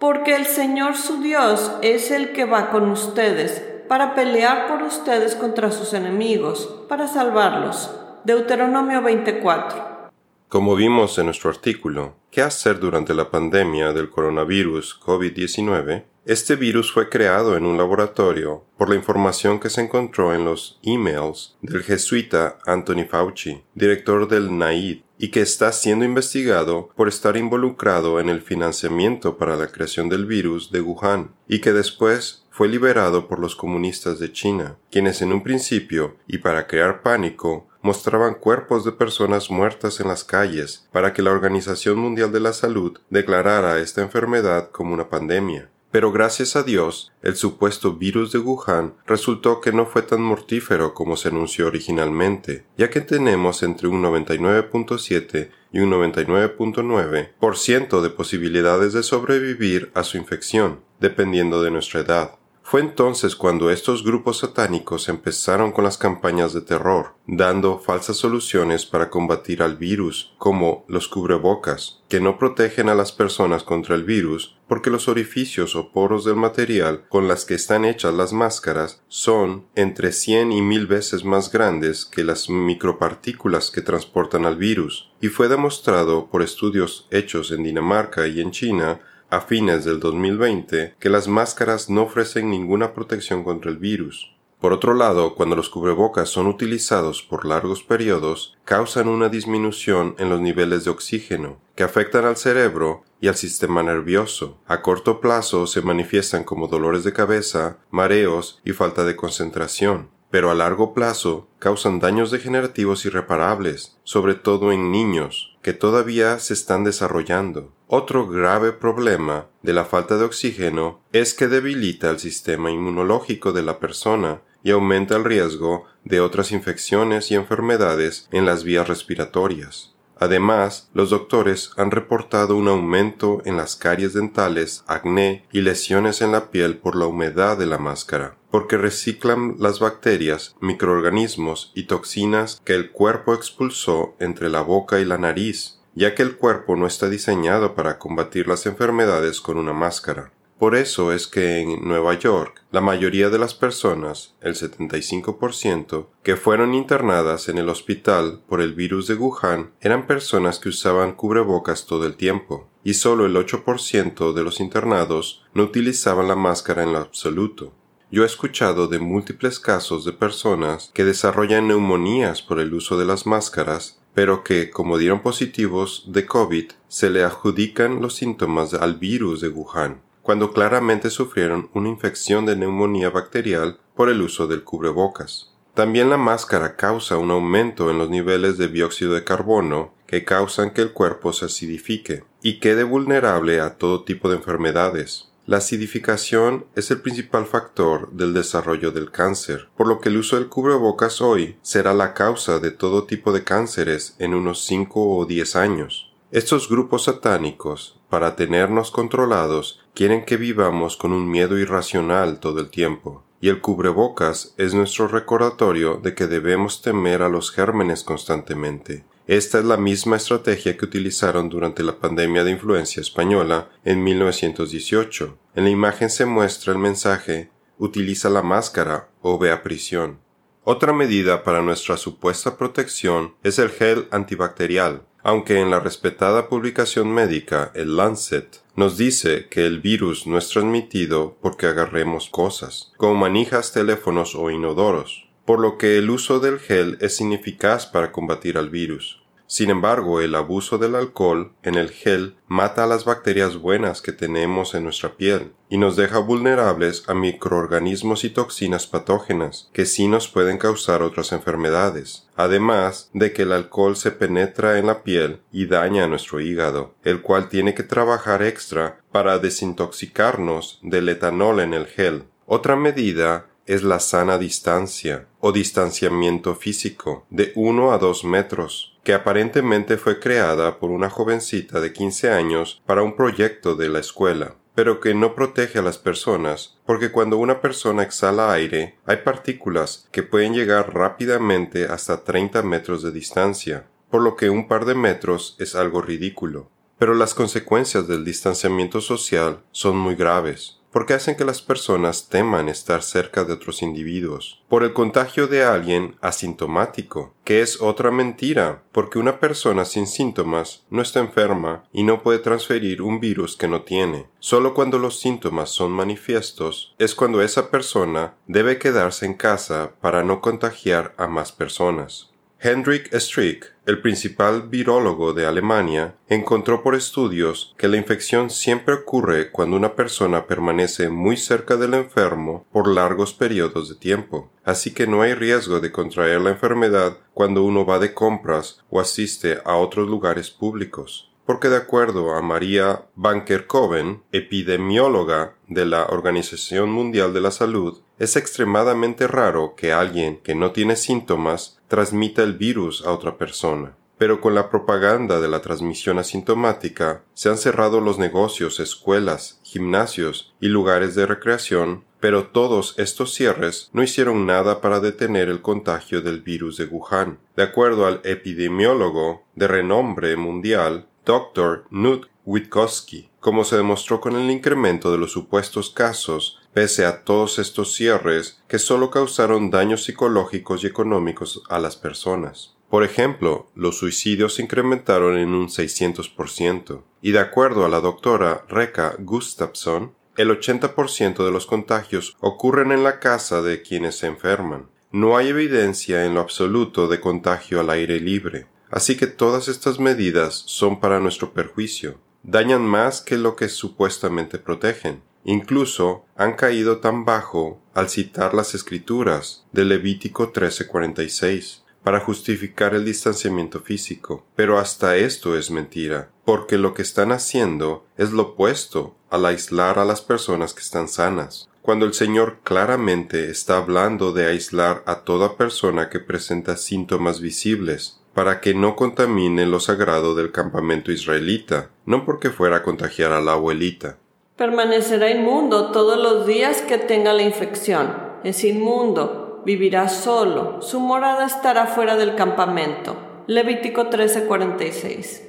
Porque 0.00 0.34
el 0.34 0.46
Señor 0.46 0.96
su 0.96 1.20
Dios 1.20 1.70
es 1.82 2.10
el 2.10 2.32
que 2.32 2.44
va 2.44 2.70
con 2.70 2.90
ustedes 2.90 3.62
para 3.86 4.16
pelear 4.16 4.66
por 4.66 4.82
ustedes 4.82 5.36
contra 5.36 5.70
sus 5.70 5.92
enemigos, 5.92 6.66
para 6.88 7.06
salvarlos. 7.06 7.90
Deuteronomio 8.24 9.02
24. 9.02 10.10
Como 10.48 10.76
vimos 10.76 11.18
en 11.18 11.24
nuestro 11.24 11.50
artículo, 11.50 12.14
¿qué 12.30 12.40
hacer 12.40 12.78
durante 12.78 13.14
la 13.14 13.32
pandemia 13.32 13.92
del 13.92 14.10
coronavirus 14.10 15.00
COVID-19? 15.00 16.04
Este 16.24 16.54
virus 16.54 16.92
fue 16.92 17.08
creado 17.08 17.56
en 17.56 17.66
un 17.66 17.76
laboratorio 17.76 18.64
por 18.78 18.88
la 18.88 18.94
información 18.94 19.58
que 19.58 19.70
se 19.70 19.80
encontró 19.80 20.32
en 20.32 20.44
los 20.44 20.78
emails 20.84 21.56
del 21.62 21.82
jesuita 21.82 22.60
Anthony 22.64 23.06
Fauci, 23.10 23.64
director 23.74 24.28
del 24.28 24.56
NAID, 24.56 25.00
y 25.18 25.28
que 25.32 25.40
está 25.40 25.72
siendo 25.72 26.04
investigado 26.04 26.90
por 26.94 27.08
estar 27.08 27.36
involucrado 27.36 28.20
en 28.20 28.28
el 28.28 28.40
financiamiento 28.40 29.36
para 29.36 29.56
la 29.56 29.66
creación 29.66 30.08
del 30.08 30.26
virus 30.26 30.70
de 30.70 30.80
Wuhan, 30.80 31.32
y 31.48 31.60
que 31.60 31.72
después 31.72 32.46
fue 32.50 32.68
liberado 32.68 33.26
por 33.26 33.40
los 33.40 33.56
comunistas 33.56 34.20
de 34.20 34.30
China, 34.30 34.76
quienes 34.92 35.22
en 35.22 35.32
un 35.32 35.42
principio, 35.42 36.18
y 36.28 36.38
para 36.38 36.68
crear 36.68 37.02
pánico, 37.02 37.66
mostraban 37.82 38.34
cuerpos 38.34 38.84
de 38.84 38.92
personas 38.92 39.50
muertas 39.50 40.00
en 40.00 40.08
las 40.08 40.24
calles 40.24 40.88
para 40.92 41.12
que 41.12 41.22
la 41.22 41.32
Organización 41.32 41.98
Mundial 41.98 42.32
de 42.32 42.40
la 42.40 42.52
Salud 42.52 42.98
declarara 43.10 43.80
esta 43.80 44.02
enfermedad 44.02 44.70
como 44.70 44.94
una 44.94 45.10
pandemia. 45.10 45.68
Pero 45.92 46.10
gracias 46.10 46.56
a 46.56 46.62
Dios, 46.62 47.12
el 47.20 47.36
supuesto 47.36 47.92
virus 47.92 48.32
de 48.32 48.38
Wuhan 48.38 48.94
resultó 49.06 49.60
que 49.60 49.72
no 49.72 49.84
fue 49.84 50.00
tan 50.00 50.22
mortífero 50.22 50.94
como 50.94 51.18
se 51.18 51.28
anunció 51.28 51.66
originalmente, 51.66 52.64
ya 52.78 52.88
que 52.88 53.02
tenemos 53.02 53.62
entre 53.62 53.88
un 53.88 54.02
99.7 54.02 55.50
y 55.70 55.80
un 55.80 55.90
99.9% 55.90 58.00
de 58.00 58.08
posibilidades 58.08 58.94
de 58.94 59.02
sobrevivir 59.02 59.90
a 59.92 60.02
su 60.02 60.16
infección, 60.16 60.80
dependiendo 60.98 61.62
de 61.62 61.70
nuestra 61.70 62.00
edad. 62.00 62.38
Fue 62.62 62.80
entonces 62.80 63.36
cuando 63.36 63.70
estos 63.70 64.04
grupos 64.04 64.38
satánicos 64.38 65.08
empezaron 65.08 65.72
con 65.72 65.84
las 65.84 65.98
campañas 65.98 66.52
de 66.52 66.62
terror, 66.62 67.14
dando 67.26 67.78
falsas 67.78 68.16
soluciones 68.16 68.86
para 68.86 69.10
combatir 69.10 69.62
al 69.62 69.76
virus, 69.76 70.32
como 70.38 70.84
los 70.88 71.08
cubrebocas, 71.08 72.02
que 72.08 72.20
no 72.20 72.38
protegen 72.38 72.88
a 72.88 72.94
las 72.94 73.12
personas 73.12 73.62
contra 73.62 73.94
el 73.94 74.04
virus 74.04 74.56
porque 74.72 74.88
los 74.88 75.06
orificios 75.06 75.76
o 75.76 75.92
poros 75.92 76.24
del 76.24 76.36
material 76.36 77.04
con 77.10 77.28
las 77.28 77.44
que 77.44 77.52
están 77.52 77.84
hechas 77.84 78.14
las 78.14 78.32
máscaras 78.32 79.02
son 79.06 79.66
entre 79.74 80.12
100 80.12 80.50
y 80.50 80.62
1000 80.62 80.86
veces 80.86 81.24
más 81.24 81.52
grandes 81.52 82.06
que 82.06 82.24
las 82.24 82.48
micropartículas 82.48 83.70
que 83.70 83.82
transportan 83.82 84.46
al 84.46 84.56
virus, 84.56 85.10
y 85.20 85.28
fue 85.28 85.48
demostrado 85.48 86.30
por 86.30 86.40
estudios 86.40 87.06
hechos 87.10 87.50
en 87.50 87.64
Dinamarca 87.64 88.26
y 88.26 88.40
en 88.40 88.50
China 88.50 89.00
a 89.32 89.40
fines 89.40 89.86
del 89.86 89.98
2020 89.98 90.94
que 91.00 91.08
las 91.08 91.26
máscaras 91.26 91.88
no 91.88 92.02
ofrecen 92.02 92.50
ninguna 92.50 92.92
protección 92.92 93.44
contra 93.44 93.70
el 93.70 93.78
virus. 93.78 94.36
Por 94.60 94.74
otro 94.74 94.92
lado, 94.92 95.34
cuando 95.34 95.56
los 95.56 95.70
cubrebocas 95.70 96.28
son 96.28 96.46
utilizados 96.46 97.22
por 97.22 97.46
largos 97.46 97.82
periodos, 97.82 98.58
causan 98.66 99.08
una 99.08 99.30
disminución 99.30 100.14
en 100.18 100.28
los 100.28 100.42
niveles 100.42 100.84
de 100.84 100.90
oxígeno, 100.90 101.56
que 101.74 101.82
afectan 101.82 102.26
al 102.26 102.36
cerebro 102.36 103.04
y 103.22 103.28
al 103.28 103.34
sistema 103.34 103.82
nervioso. 103.82 104.58
A 104.66 104.82
corto 104.82 105.20
plazo 105.20 105.66
se 105.66 105.80
manifiestan 105.80 106.44
como 106.44 106.68
dolores 106.68 107.02
de 107.02 107.14
cabeza, 107.14 107.78
mareos 107.90 108.60
y 108.64 108.72
falta 108.72 109.02
de 109.02 109.16
concentración 109.16 110.10
pero 110.32 110.50
a 110.50 110.54
largo 110.54 110.94
plazo 110.94 111.46
causan 111.58 112.00
daños 112.00 112.30
degenerativos 112.30 113.04
irreparables, 113.04 113.98
sobre 114.02 114.34
todo 114.34 114.72
en 114.72 114.90
niños, 114.90 115.58
que 115.60 115.74
todavía 115.74 116.38
se 116.38 116.54
están 116.54 116.84
desarrollando. 116.84 117.70
Otro 117.86 118.26
grave 118.26 118.72
problema 118.72 119.48
de 119.60 119.74
la 119.74 119.84
falta 119.84 120.16
de 120.16 120.24
oxígeno 120.24 121.00
es 121.12 121.34
que 121.34 121.48
debilita 121.48 122.08
el 122.08 122.18
sistema 122.18 122.70
inmunológico 122.70 123.52
de 123.52 123.62
la 123.62 123.78
persona 123.78 124.40
y 124.64 124.70
aumenta 124.70 125.16
el 125.16 125.24
riesgo 125.24 125.84
de 126.02 126.20
otras 126.20 126.50
infecciones 126.50 127.30
y 127.30 127.34
enfermedades 127.34 128.26
en 128.32 128.46
las 128.46 128.64
vías 128.64 128.88
respiratorias. 128.88 129.94
Además, 130.22 130.88
los 130.94 131.10
doctores 131.10 131.72
han 131.76 131.90
reportado 131.90 132.56
un 132.56 132.68
aumento 132.68 133.42
en 133.44 133.56
las 133.56 133.74
caries 133.74 134.12
dentales, 134.12 134.84
acné 134.86 135.44
y 135.50 135.62
lesiones 135.62 136.22
en 136.22 136.30
la 136.30 136.52
piel 136.52 136.76
por 136.78 136.94
la 136.94 137.06
humedad 137.06 137.58
de 137.58 137.66
la 137.66 137.78
máscara, 137.78 138.36
porque 138.48 138.76
reciclan 138.76 139.56
las 139.58 139.80
bacterias, 139.80 140.54
microorganismos 140.60 141.72
y 141.74 141.88
toxinas 141.88 142.62
que 142.64 142.76
el 142.76 142.92
cuerpo 142.92 143.34
expulsó 143.34 144.14
entre 144.20 144.48
la 144.48 144.60
boca 144.60 145.00
y 145.00 145.04
la 145.04 145.18
nariz, 145.18 145.80
ya 145.96 146.14
que 146.14 146.22
el 146.22 146.36
cuerpo 146.36 146.76
no 146.76 146.86
está 146.86 147.08
diseñado 147.08 147.74
para 147.74 147.98
combatir 147.98 148.46
las 148.46 148.64
enfermedades 148.66 149.40
con 149.40 149.58
una 149.58 149.72
máscara. 149.72 150.30
Por 150.62 150.76
eso 150.76 151.12
es 151.12 151.26
que 151.26 151.58
en 151.58 151.88
Nueva 151.88 152.16
York 152.16 152.62
la 152.70 152.80
mayoría 152.80 153.30
de 153.30 153.38
las 153.40 153.52
personas, 153.52 154.36
el 154.40 154.54
75%, 154.54 156.06
que 156.22 156.36
fueron 156.36 156.72
internadas 156.72 157.48
en 157.48 157.58
el 157.58 157.68
hospital 157.68 158.42
por 158.48 158.60
el 158.60 158.72
virus 158.72 159.08
de 159.08 159.14
Wuhan 159.14 159.72
eran 159.80 160.06
personas 160.06 160.60
que 160.60 160.68
usaban 160.68 161.14
cubrebocas 161.16 161.86
todo 161.86 162.06
el 162.06 162.14
tiempo, 162.14 162.68
y 162.84 162.94
solo 162.94 163.26
el 163.26 163.34
8% 163.34 164.32
de 164.32 164.44
los 164.44 164.60
internados 164.60 165.44
no 165.52 165.64
utilizaban 165.64 166.28
la 166.28 166.36
máscara 166.36 166.84
en 166.84 166.92
lo 166.92 166.98
absoluto. 166.98 167.72
Yo 168.12 168.22
he 168.22 168.26
escuchado 168.26 168.86
de 168.86 169.00
múltiples 169.00 169.58
casos 169.58 170.04
de 170.04 170.12
personas 170.12 170.92
que 170.94 171.04
desarrollan 171.04 171.66
neumonías 171.66 172.40
por 172.40 172.60
el 172.60 172.72
uso 172.72 172.96
de 172.96 173.04
las 173.04 173.26
máscaras 173.26 173.98
pero 174.14 174.44
que, 174.44 174.70
como 174.70 174.98
dieron 174.98 175.22
positivos 175.22 176.04
de 176.06 176.26
COVID, 176.26 176.70
se 176.86 177.10
le 177.10 177.24
adjudican 177.24 178.02
los 178.02 178.14
síntomas 178.14 178.74
al 178.74 178.96
virus 178.96 179.40
de 179.40 179.48
Wuhan, 179.48 180.02
cuando 180.22 180.52
claramente 180.52 181.10
sufrieron 181.10 181.68
una 181.74 181.88
infección 181.88 182.46
de 182.46 182.56
neumonía 182.56 183.10
bacterial 183.10 183.78
por 183.94 184.08
el 184.08 184.22
uso 184.22 184.46
del 184.46 184.64
cubrebocas. 184.64 185.52
También 185.74 186.10
la 186.10 186.18
máscara 186.18 186.76
causa 186.76 187.16
un 187.16 187.30
aumento 187.30 187.90
en 187.90 187.98
los 187.98 188.10
niveles 188.10 188.58
de 188.58 188.68
dióxido 188.68 189.14
de 189.14 189.24
carbono 189.24 189.94
que 190.06 190.24
causan 190.24 190.72
que 190.72 190.82
el 190.82 190.92
cuerpo 190.92 191.32
se 191.32 191.46
acidifique 191.46 192.24
y 192.42 192.60
quede 192.60 192.84
vulnerable 192.84 193.60
a 193.60 193.76
todo 193.78 194.04
tipo 194.04 194.28
de 194.28 194.36
enfermedades. 194.36 195.30
La 195.46 195.56
acidificación 195.56 196.66
es 196.76 196.90
el 196.90 197.00
principal 197.00 197.46
factor 197.46 198.12
del 198.12 198.32
desarrollo 198.32 198.92
del 198.92 199.10
cáncer, 199.10 199.70
por 199.76 199.88
lo 199.88 199.98
que 199.98 200.10
el 200.10 200.18
uso 200.18 200.36
del 200.36 200.48
cubrebocas 200.48 201.20
hoy 201.20 201.56
será 201.62 201.94
la 201.94 202.14
causa 202.14 202.60
de 202.60 202.70
todo 202.70 203.04
tipo 203.04 203.32
de 203.32 203.42
cánceres 203.42 204.14
en 204.18 204.34
unos 204.34 204.64
5 204.66 205.16
o 205.16 205.24
10 205.24 205.56
años. 205.56 206.12
Estos 206.30 206.68
grupos 206.68 207.04
satánicos, 207.04 207.98
para 208.12 208.36
tenernos 208.36 208.90
controlados, 208.90 209.80
quieren 209.94 210.26
que 210.26 210.36
vivamos 210.36 210.98
con 210.98 211.14
un 211.14 211.30
miedo 211.30 211.56
irracional 211.58 212.40
todo 212.40 212.60
el 212.60 212.68
tiempo 212.68 213.24
y 213.40 213.48
el 213.48 213.62
cubrebocas 213.62 214.52
es 214.58 214.74
nuestro 214.74 215.08
recordatorio 215.08 215.96
de 215.96 216.14
que 216.14 216.26
debemos 216.26 216.82
temer 216.82 217.22
a 217.22 217.30
los 217.30 217.50
gérmenes 217.50 218.04
constantemente. 218.04 219.06
Esta 219.26 219.60
es 219.60 219.64
la 219.64 219.78
misma 219.78 220.16
estrategia 220.16 220.76
que 220.76 220.84
utilizaron 220.84 221.48
durante 221.48 221.82
la 221.82 222.00
pandemia 222.00 222.44
de 222.44 222.50
influencia 222.50 223.00
española 223.00 223.70
en 223.82 224.04
1918. 224.04 225.38
En 225.54 225.64
la 225.64 225.70
imagen 225.70 226.10
se 226.10 226.26
muestra 226.26 226.74
el 226.74 226.78
mensaje 226.78 227.48
utiliza 227.78 228.28
la 228.28 228.42
máscara 228.42 229.08
o 229.22 229.38
ve 229.38 229.52
a 229.52 229.62
prisión. 229.62 230.18
Otra 230.64 230.92
medida 230.92 231.44
para 231.44 231.62
nuestra 231.62 231.96
supuesta 231.96 232.58
protección 232.58 233.36
es 233.42 233.58
el 233.58 233.70
gel 233.70 234.06
antibacterial, 234.10 235.06
aunque 235.22 235.60
en 235.60 235.70
la 235.70 235.80
respetada 235.80 236.48
publicación 236.48 237.12
médica, 237.12 237.70
el 237.74 237.96
Lancet, 237.96 238.60
nos 238.74 238.96
dice 238.96 239.48
que 239.48 239.66
el 239.66 239.80
virus 239.80 240.26
no 240.26 240.38
es 240.38 240.48
transmitido 240.48 241.36
porque 241.40 241.66
agarremos 241.66 242.28
cosas, 242.28 242.92
como 242.96 243.14
manijas, 243.14 243.72
teléfonos 243.72 244.34
o 244.34 244.50
inodoros, 244.50 245.28
por 245.44 245.60
lo 245.60 245.78
que 245.78 245.98
el 245.98 246.10
uso 246.10 246.40
del 246.40 246.58
gel 246.58 246.98
es 247.00 247.20
ineficaz 247.20 247.86
para 247.86 248.12
combatir 248.12 248.58
al 248.58 248.70
virus. 248.70 249.21
Sin 249.52 249.68
embargo, 249.68 250.22
el 250.22 250.34
abuso 250.34 250.78
del 250.78 250.94
alcohol 250.94 251.52
en 251.62 251.74
el 251.74 251.90
gel 251.90 252.36
mata 252.46 252.84
a 252.84 252.86
las 252.86 253.04
bacterias 253.04 253.58
buenas 253.58 254.00
que 254.00 254.12
tenemos 254.12 254.74
en 254.74 254.82
nuestra 254.84 255.14
piel 255.14 255.52
y 255.68 255.76
nos 255.76 255.94
deja 255.94 256.20
vulnerables 256.20 257.06
a 257.06 257.12
microorganismos 257.12 258.24
y 258.24 258.30
toxinas 258.30 258.86
patógenas 258.86 259.68
que 259.74 259.84
sí 259.84 260.08
nos 260.08 260.28
pueden 260.28 260.56
causar 260.56 261.02
otras 261.02 261.32
enfermedades, 261.32 262.26
además 262.34 263.10
de 263.12 263.34
que 263.34 263.42
el 263.42 263.52
alcohol 263.52 263.94
se 263.94 264.10
penetra 264.10 264.78
en 264.78 264.86
la 264.86 265.02
piel 265.02 265.42
y 265.52 265.66
daña 265.66 266.04
a 266.04 266.08
nuestro 266.08 266.40
hígado, 266.40 266.94
el 267.04 267.20
cual 267.20 267.50
tiene 267.50 267.74
que 267.74 267.82
trabajar 267.82 268.42
extra 268.42 269.02
para 269.12 269.38
desintoxicarnos 269.38 270.78
del 270.80 271.10
etanol 271.10 271.60
en 271.60 271.74
el 271.74 271.84
gel. 271.88 272.24
Otra 272.46 272.74
medida 272.74 273.48
es 273.66 273.82
la 273.82 274.00
sana 274.00 274.38
distancia 274.38 275.26
o 275.40 275.52
distanciamiento 275.52 276.54
físico 276.54 277.26
de 277.28 277.52
1 277.54 277.92
a 277.92 277.98
2 277.98 278.24
metros 278.24 278.91
que 279.04 279.14
aparentemente 279.14 279.96
fue 279.96 280.20
creada 280.20 280.78
por 280.78 280.90
una 280.90 281.10
jovencita 281.10 281.80
de 281.80 281.92
15 281.92 282.30
años 282.30 282.82
para 282.86 283.02
un 283.02 283.16
proyecto 283.16 283.74
de 283.74 283.88
la 283.88 283.98
escuela, 283.98 284.56
pero 284.74 285.00
que 285.00 285.14
no 285.14 285.34
protege 285.34 285.78
a 285.78 285.82
las 285.82 285.98
personas 285.98 286.78
porque 286.86 287.10
cuando 287.10 287.38
una 287.38 287.60
persona 287.60 288.02
exhala 288.02 288.52
aire 288.52 288.98
hay 289.06 289.18
partículas 289.18 290.08
que 290.12 290.22
pueden 290.22 290.54
llegar 290.54 290.94
rápidamente 290.94 291.86
hasta 291.86 292.24
30 292.24 292.62
metros 292.62 293.02
de 293.02 293.12
distancia, 293.12 293.86
por 294.10 294.22
lo 294.22 294.36
que 294.36 294.50
un 294.50 294.68
par 294.68 294.84
de 294.84 294.94
metros 294.94 295.56
es 295.58 295.74
algo 295.74 296.02
ridículo. 296.02 296.70
Pero 296.98 297.14
las 297.14 297.34
consecuencias 297.34 298.06
del 298.06 298.24
distanciamiento 298.24 299.00
social 299.00 299.62
son 299.72 299.96
muy 299.96 300.14
graves 300.14 300.81
porque 300.92 301.14
hacen 301.14 301.36
que 301.36 301.44
las 301.44 301.62
personas 301.62 302.28
teman 302.28 302.68
estar 302.68 303.02
cerca 303.02 303.44
de 303.44 303.54
otros 303.54 303.82
individuos, 303.82 304.62
por 304.68 304.84
el 304.84 304.92
contagio 304.92 305.46
de 305.46 305.64
alguien 305.64 306.16
asintomático, 306.20 307.34
que 307.44 307.62
es 307.62 307.80
otra 307.80 308.10
mentira, 308.10 308.82
porque 308.92 309.18
una 309.18 309.40
persona 309.40 309.84
sin 309.84 310.06
síntomas 310.06 310.84
no 310.90 311.02
está 311.02 311.20
enferma 311.20 311.84
y 311.92 312.02
no 312.02 312.22
puede 312.22 312.38
transferir 312.38 313.02
un 313.02 313.20
virus 313.20 313.56
que 313.56 313.68
no 313.68 313.82
tiene. 313.82 314.26
Solo 314.38 314.74
cuando 314.74 314.98
los 314.98 315.18
síntomas 315.18 315.70
son 315.70 315.92
manifiestos 315.92 316.94
es 316.98 317.14
cuando 317.14 317.42
esa 317.42 317.70
persona 317.70 318.34
debe 318.46 318.78
quedarse 318.78 319.26
en 319.26 319.34
casa 319.34 319.92
para 320.00 320.22
no 320.22 320.40
contagiar 320.40 321.14
a 321.16 321.26
más 321.26 321.52
personas. 321.52 322.31
Hendrik 322.64 323.12
Strick, 323.12 323.74
el 323.86 324.00
principal 324.00 324.68
virólogo 324.68 325.32
de 325.32 325.46
Alemania, 325.46 326.14
encontró 326.28 326.84
por 326.84 326.94
estudios 326.94 327.74
que 327.76 327.88
la 327.88 327.96
infección 327.96 328.50
siempre 328.50 328.94
ocurre 328.94 329.50
cuando 329.50 329.76
una 329.76 329.96
persona 329.96 330.46
permanece 330.46 331.08
muy 331.08 331.36
cerca 331.36 331.76
del 331.76 331.94
enfermo 331.94 332.64
por 332.70 332.86
largos 332.86 333.34
periodos 333.34 333.88
de 333.88 333.96
tiempo, 333.96 334.52
así 334.62 334.94
que 334.94 335.08
no 335.08 335.22
hay 335.22 335.34
riesgo 335.34 335.80
de 335.80 335.90
contraer 335.90 336.40
la 336.40 336.50
enfermedad 336.50 337.16
cuando 337.34 337.64
uno 337.64 337.84
va 337.84 337.98
de 337.98 338.14
compras 338.14 338.78
o 338.90 339.00
asiste 339.00 339.58
a 339.64 339.74
otros 339.74 340.08
lugares 340.08 340.48
públicos 340.48 341.31
porque 341.46 341.68
de 341.68 341.76
acuerdo 341.76 342.34
a 342.34 342.42
María 342.42 343.06
Banker-Coven, 343.16 344.22
epidemióloga 344.32 345.54
de 345.68 345.86
la 345.86 346.06
Organización 346.06 346.90
Mundial 346.90 347.32
de 347.34 347.40
la 347.40 347.50
Salud, 347.50 348.00
es 348.18 348.36
extremadamente 348.36 349.26
raro 349.26 349.74
que 349.76 349.92
alguien 349.92 350.38
que 350.38 350.54
no 350.54 350.70
tiene 350.70 350.96
síntomas 350.96 351.80
transmita 351.88 352.42
el 352.42 352.54
virus 352.54 353.04
a 353.04 353.12
otra 353.12 353.36
persona. 353.36 353.96
Pero 354.18 354.40
con 354.40 354.54
la 354.54 354.70
propaganda 354.70 355.40
de 355.40 355.48
la 355.48 355.62
transmisión 355.62 356.18
asintomática 356.20 357.24
se 357.34 357.48
han 357.48 357.58
cerrado 357.58 358.00
los 358.00 358.20
negocios, 358.20 358.78
escuelas, 358.78 359.58
gimnasios 359.64 360.54
y 360.60 360.68
lugares 360.68 361.16
de 361.16 361.26
recreación, 361.26 362.04
pero 362.20 362.46
todos 362.46 362.94
estos 362.98 363.34
cierres 363.34 363.90
no 363.92 364.00
hicieron 364.00 364.46
nada 364.46 364.80
para 364.80 365.00
detener 365.00 365.48
el 365.48 365.60
contagio 365.60 366.22
del 366.22 366.40
virus 366.40 366.76
de 366.76 366.84
Wuhan. 366.84 367.40
De 367.56 367.64
acuerdo 367.64 368.06
al 368.06 368.20
epidemiólogo 368.22 369.42
de 369.56 369.66
renombre 369.66 370.36
mundial, 370.36 371.08
Dr. 371.24 371.84
Knut 371.90 372.26
Witkowski, 372.44 373.30
como 373.40 373.64
se 373.64 373.76
demostró 373.76 374.20
con 374.20 374.36
el 374.36 374.50
incremento 374.50 375.12
de 375.12 375.18
los 375.18 375.32
supuestos 375.32 375.90
casos, 375.90 376.60
pese 376.72 377.04
a 377.04 377.24
todos 377.24 377.58
estos 377.58 377.94
cierres 377.94 378.62
que 378.68 378.78
solo 378.78 379.10
causaron 379.10 379.70
daños 379.70 380.04
psicológicos 380.04 380.82
y 380.82 380.86
económicos 380.86 381.62
a 381.68 381.78
las 381.78 381.96
personas. 381.96 382.74
Por 382.90 383.04
ejemplo, 383.04 383.70
los 383.74 383.98
suicidios 383.98 384.54
se 384.54 384.62
incrementaron 384.62 385.38
en 385.38 385.54
un 385.54 385.68
600%, 385.68 387.02
y 387.22 387.32
de 387.32 387.38
acuerdo 387.38 387.86
a 387.86 387.88
la 387.88 388.00
doctora 388.00 388.66
Reka 388.68 389.16
Gustafsson, 389.18 390.12
el 390.36 390.50
80% 390.50 391.44
de 391.44 391.50
los 391.50 391.66
contagios 391.66 392.36
ocurren 392.40 392.90
en 392.92 393.02
la 393.02 393.18
casa 393.18 393.62
de 393.62 393.82
quienes 393.82 394.16
se 394.16 394.26
enferman. 394.26 394.88
No 395.10 395.36
hay 395.36 395.48
evidencia 395.48 396.24
en 396.24 396.34
lo 396.34 396.40
absoluto 396.40 397.06
de 397.06 397.20
contagio 397.20 397.80
al 397.80 397.90
aire 397.90 398.18
libre. 398.18 398.66
Así 398.92 399.16
que 399.16 399.26
todas 399.26 399.68
estas 399.68 399.98
medidas 399.98 400.64
son 400.66 401.00
para 401.00 401.18
nuestro 401.18 401.54
perjuicio, 401.54 402.20
dañan 402.42 402.82
más 402.82 403.22
que 403.22 403.38
lo 403.38 403.56
que 403.56 403.70
supuestamente 403.70 404.58
protegen. 404.58 405.22
Incluso 405.44 406.26
han 406.36 406.54
caído 406.56 406.98
tan 406.98 407.24
bajo 407.24 407.80
al 407.94 408.10
citar 408.10 408.52
las 408.52 408.74
escrituras 408.74 409.64
de 409.72 409.86
Levítico 409.86 410.52
13:46 410.52 411.82
para 412.04 412.20
justificar 412.20 412.94
el 412.94 413.06
distanciamiento 413.06 413.80
físico. 413.80 414.44
Pero 414.56 414.78
hasta 414.78 415.16
esto 415.16 415.56
es 415.56 415.70
mentira, 415.70 416.30
porque 416.44 416.76
lo 416.76 416.92
que 416.92 417.02
están 417.02 417.32
haciendo 417.32 418.04
es 418.18 418.32
lo 418.32 418.42
opuesto 418.42 419.16
al 419.30 419.46
aislar 419.46 419.98
a 419.98 420.04
las 420.04 420.20
personas 420.20 420.74
que 420.74 420.82
están 420.82 421.08
sanas. 421.08 421.70
Cuando 421.80 422.04
el 422.04 422.12
Señor 422.12 422.60
claramente 422.62 423.50
está 423.50 423.78
hablando 423.78 424.32
de 424.32 424.46
aislar 424.46 425.02
a 425.06 425.20
toda 425.20 425.56
persona 425.56 426.10
que 426.10 426.20
presenta 426.20 426.76
síntomas 426.76 427.40
visibles, 427.40 428.21
para 428.34 428.60
que 428.60 428.74
no 428.74 428.96
contamine 428.96 429.66
lo 429.66 429.80
sagrado 429.80 430.34
del 430.34 430.52
campamento 430.52 431.12
israelita, 431.12 431.90
no 432.06 432.24
porque 432.24 432.50
fuera 432.50 432.78
a 432.78 432.82
contagiar 432.82 433.32
a 433.32 433.40
la 433.40 433.52
abuelita. 433.52 434.18
Permanecerá 434.56 435.30
inmundo 435.30 435.92
todos 435.92 436.18
los 436.18 436.46
días 436.46 436.82
que 436.82 436.98
tenga 436.98 437.32
la 437.32 437.42
infección. 437.42 438.14
Es 438.44 438.64
inmundo, 438.64 439.62
vivirá 439.64 440.08
solo, 440.08 440.82
su 440.82 441.00
morada 441.00 441.46
estará 441.46 441.86
fuera 441.86 442.16
del 442.16 442.34
campamento. 442.34 443.16
Levítico 443.46 444.08
13:46. 444.08 445.48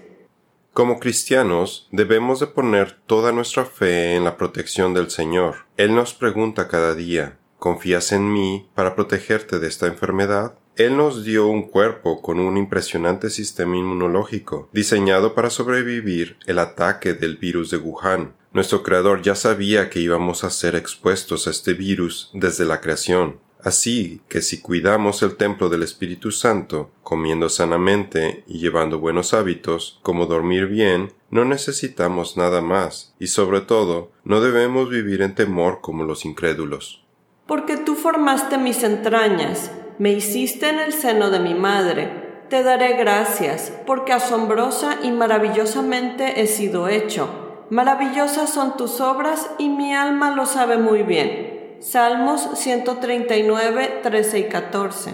Como 0.73 0.99
cristianos 0.99 1.87
debemos 1.91 2.39
de 2.39 2.47
poner 2.47 2.97
toda 3.05 3.31
nuestra 3.31 3.65
fe 3.65 4.15
en 4.15 4.23
la 4.23 4.37
protección 4.37 4.95
del 4.95 5.11
Señor. 5.11 5.67
Él 5.77 5.93
nos 5.93 6.15
pregunta 6.15 6.67
cada 6.67 6.95
día, 6.95 7.37
¿confías 7.63 8.11
en 8.11 8.33
mí 8.33 8.67
para 8.75 8.93
protegerte 8.93 9.57
de 9.57 9.69
esta 9.69 9.87
enfermedad? 9.87 10.55
Él 10.75 10.97
nos 10.97 11.23
dio 11.23 11.47
un 11.47 11.63
cuerpo 11.69 12.21
con 12.21 12.37
un 12.41 12.57
impresionante 12.57 13.29
sistema 13.29 13.77
inmunológico, 13.77 14.67
diseñado 14.73 15.33
para 15.33 15.49
sobrevivir 15.49 16.35
el 16.45 16.59
ataque 16.59 17.13
del 17.13 17.37
virus 17.37 17.71
de 17.71 17.77
Wuhan. 17.77 18.33
Nuestro 18.51 18.83
creador 18.83 19.21
ya 19.21 19.35
sabía 19.35 19.89
que 19.89 20.01
íbamos 20.01 20.43
a 20.43 20.49
ser 20.49 20.75
expuestos 20.75 21.47
a 21.47 21.51
este 21.51 21.73
virus 21.73 22.31
desde 22.33 22.65
la 22.65 22.81
creación, 22.81 23.39
Así 23.63 24.19
que 24.27 24.41
si 24.41 24.59
cuidamos 24.59 25.23
el 25.23 25.37
templo 25.37 25.69
del 25.69 25.83
Espíritu 25.83 26.31
Santo, 26.31 26.91
comiendo 27.01 27.47
sanamente 27.47 28.43
y 28.45 28.59
llevando 28.59 28.99
buenos 28.99 29.33
hábitos, 29.33 30.01
como 30.01 30.25
dormir 30.25 30.67
bien, 30.67 31.13
no 31.29 31.45
necesitamos 31.45 32.35
nada 32.35 32.59
más, 32.59 33.15
y 33.19 33.27
sobre 33.27 33.61
todo, 33.61 34.11
no 34.25 34.41
debemos 34.41 34.89
vivir 34.89 35.21
en 35.21 35.33
temor 35.33 35.79
como 35.79 36.03
los 36.03 36.25
incrédulos. 36.25 37.02
Porque 37.45 37.77
tú 37.77 37.95
formaste 37.95 38.57
mis 38.57 38.83
entrañas, 38.83 39.71
me 39.97 40.11
hiciste 40.11 40.69
en 40.69 40.79
el 40.79 40.93
seno 40.93 41.29
de 41.29 41.39
mi 41.39 41.53
madre, 41.53 42.23
te 42.49 42.63
daré 42.63 42.93
gracias, 42.93 43.73
porque 43.85 44.13
asombrosa 44.13 44.97
y 45.03 45.11
maravillosamente 45.11 46.41
he 46.41 46.47
sido 46.47 46.87
hecho. 46.87 47.65
Maravillosas 47.69 48.49
son 48.49 48.77
tus 48.77 49.01
obras 49.01 49.49
y 49.57 49.69
mi 49.69 49.93
alma 49.93 50.35
lo 50.35 50.45
sabe 50.45 50.77
muy 50.77 51.03
bien. 51.03 51.77
Salmos 51.79 52.47
139, 52.53 54.01
13 54.03 54.39
y 54.39 54.43
14. 54.45 55.11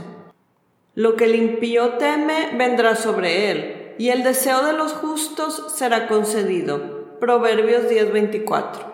Lo 0.95 1.15
que 1.15 1.25
el 1.25 1.35
impío 1.35 1.93
teme 1.93 2.51
vendrá 2.57 2.95
sobre 2.95 3.51
él, 3.51 3.95
y 3.97 4.09
el 4.09 4.23
deseo 4.23 4.63
de 4.65 4.73
los 4.73 4.93
justos 4.93 5.73
será 5.75 6.07
concedido. 6.07 7.17
Proverbios 7.19 7.89
10, 7.89 8.11
24. 8.13 8.88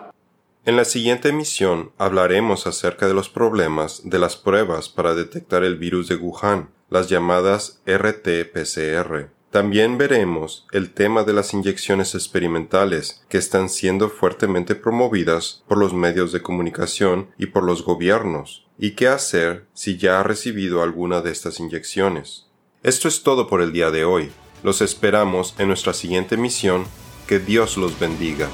En 0.66 0.74
la 0.74 0.84
siguiente 0.84 1.28
emisión 1.28 1.92
hablaremos 1.96 2.66
acerca 2.66 3.06
de 3.06 3.14
los 3.14 3.28
problemas 3.28 4.00
de 4.02 4.18
las 4.18 4.36
pruebas 4.36 4.88
para 4.88 5.14
detectar 5.14 5.62
el 5.62 5.76
virus 5.76 6.08
de 6.08 6.16
Wuhan, 6.16 6.70
las 6.90 7.08
llamadas 7.08 7.80
RT-PCR. 7.86 9.28
También 9.52 9.96
veremos 9.96 10.66
el 10.72 10.92
tema 10.92 11.22
de 11.22 11.34
las 11.34 11.54
inyecciones 11.54 12.16
experimentales 12.16 13.24
que 13.28 13.38
están 13.38 13.68
siendo 13.68 14.08
fuertemente 14.08 14.74
promovidas 14.74 15.62
por 15.68 15.78
los 15.78 15.94
medios 15.94 16.32
de 16.32 16.42
comunicación 16.42 17.30
y 17.38 17.46
por 17.46 17.62
los 17.62 17.84
gobiernos, 17.84 18.66
y 18.76 18.96
qué 18.96 19.06
hacer 19.06 19.66
si 19.72 19.98
ya 19.98 20.18
ha 20.18 20.24
recibido 20.24 20.82
alguna 20.82 21.20
de 21.20 21.30
estas 21.30 21.60
inyecciones. 21.60 22.48
Esto 22.82 23.06
es 23.06 23.22
todo 23.22 23.46
por 23.46 23.62
el 23.62 23.70
día 23.70 23.92
de 23.92 24.04
hoy. 24.04 24.32
Los 24.64 24.80
esperamos 24.80 25.54
en 25.58 25.68
nuestra 25.68 25.92
siguiente 25.92 26.36
misión. 26.36 26.86
Que 27.28 27.38
Dios 27.38 27.76
los 27.76 27.98
bendiga. 28.00 28.48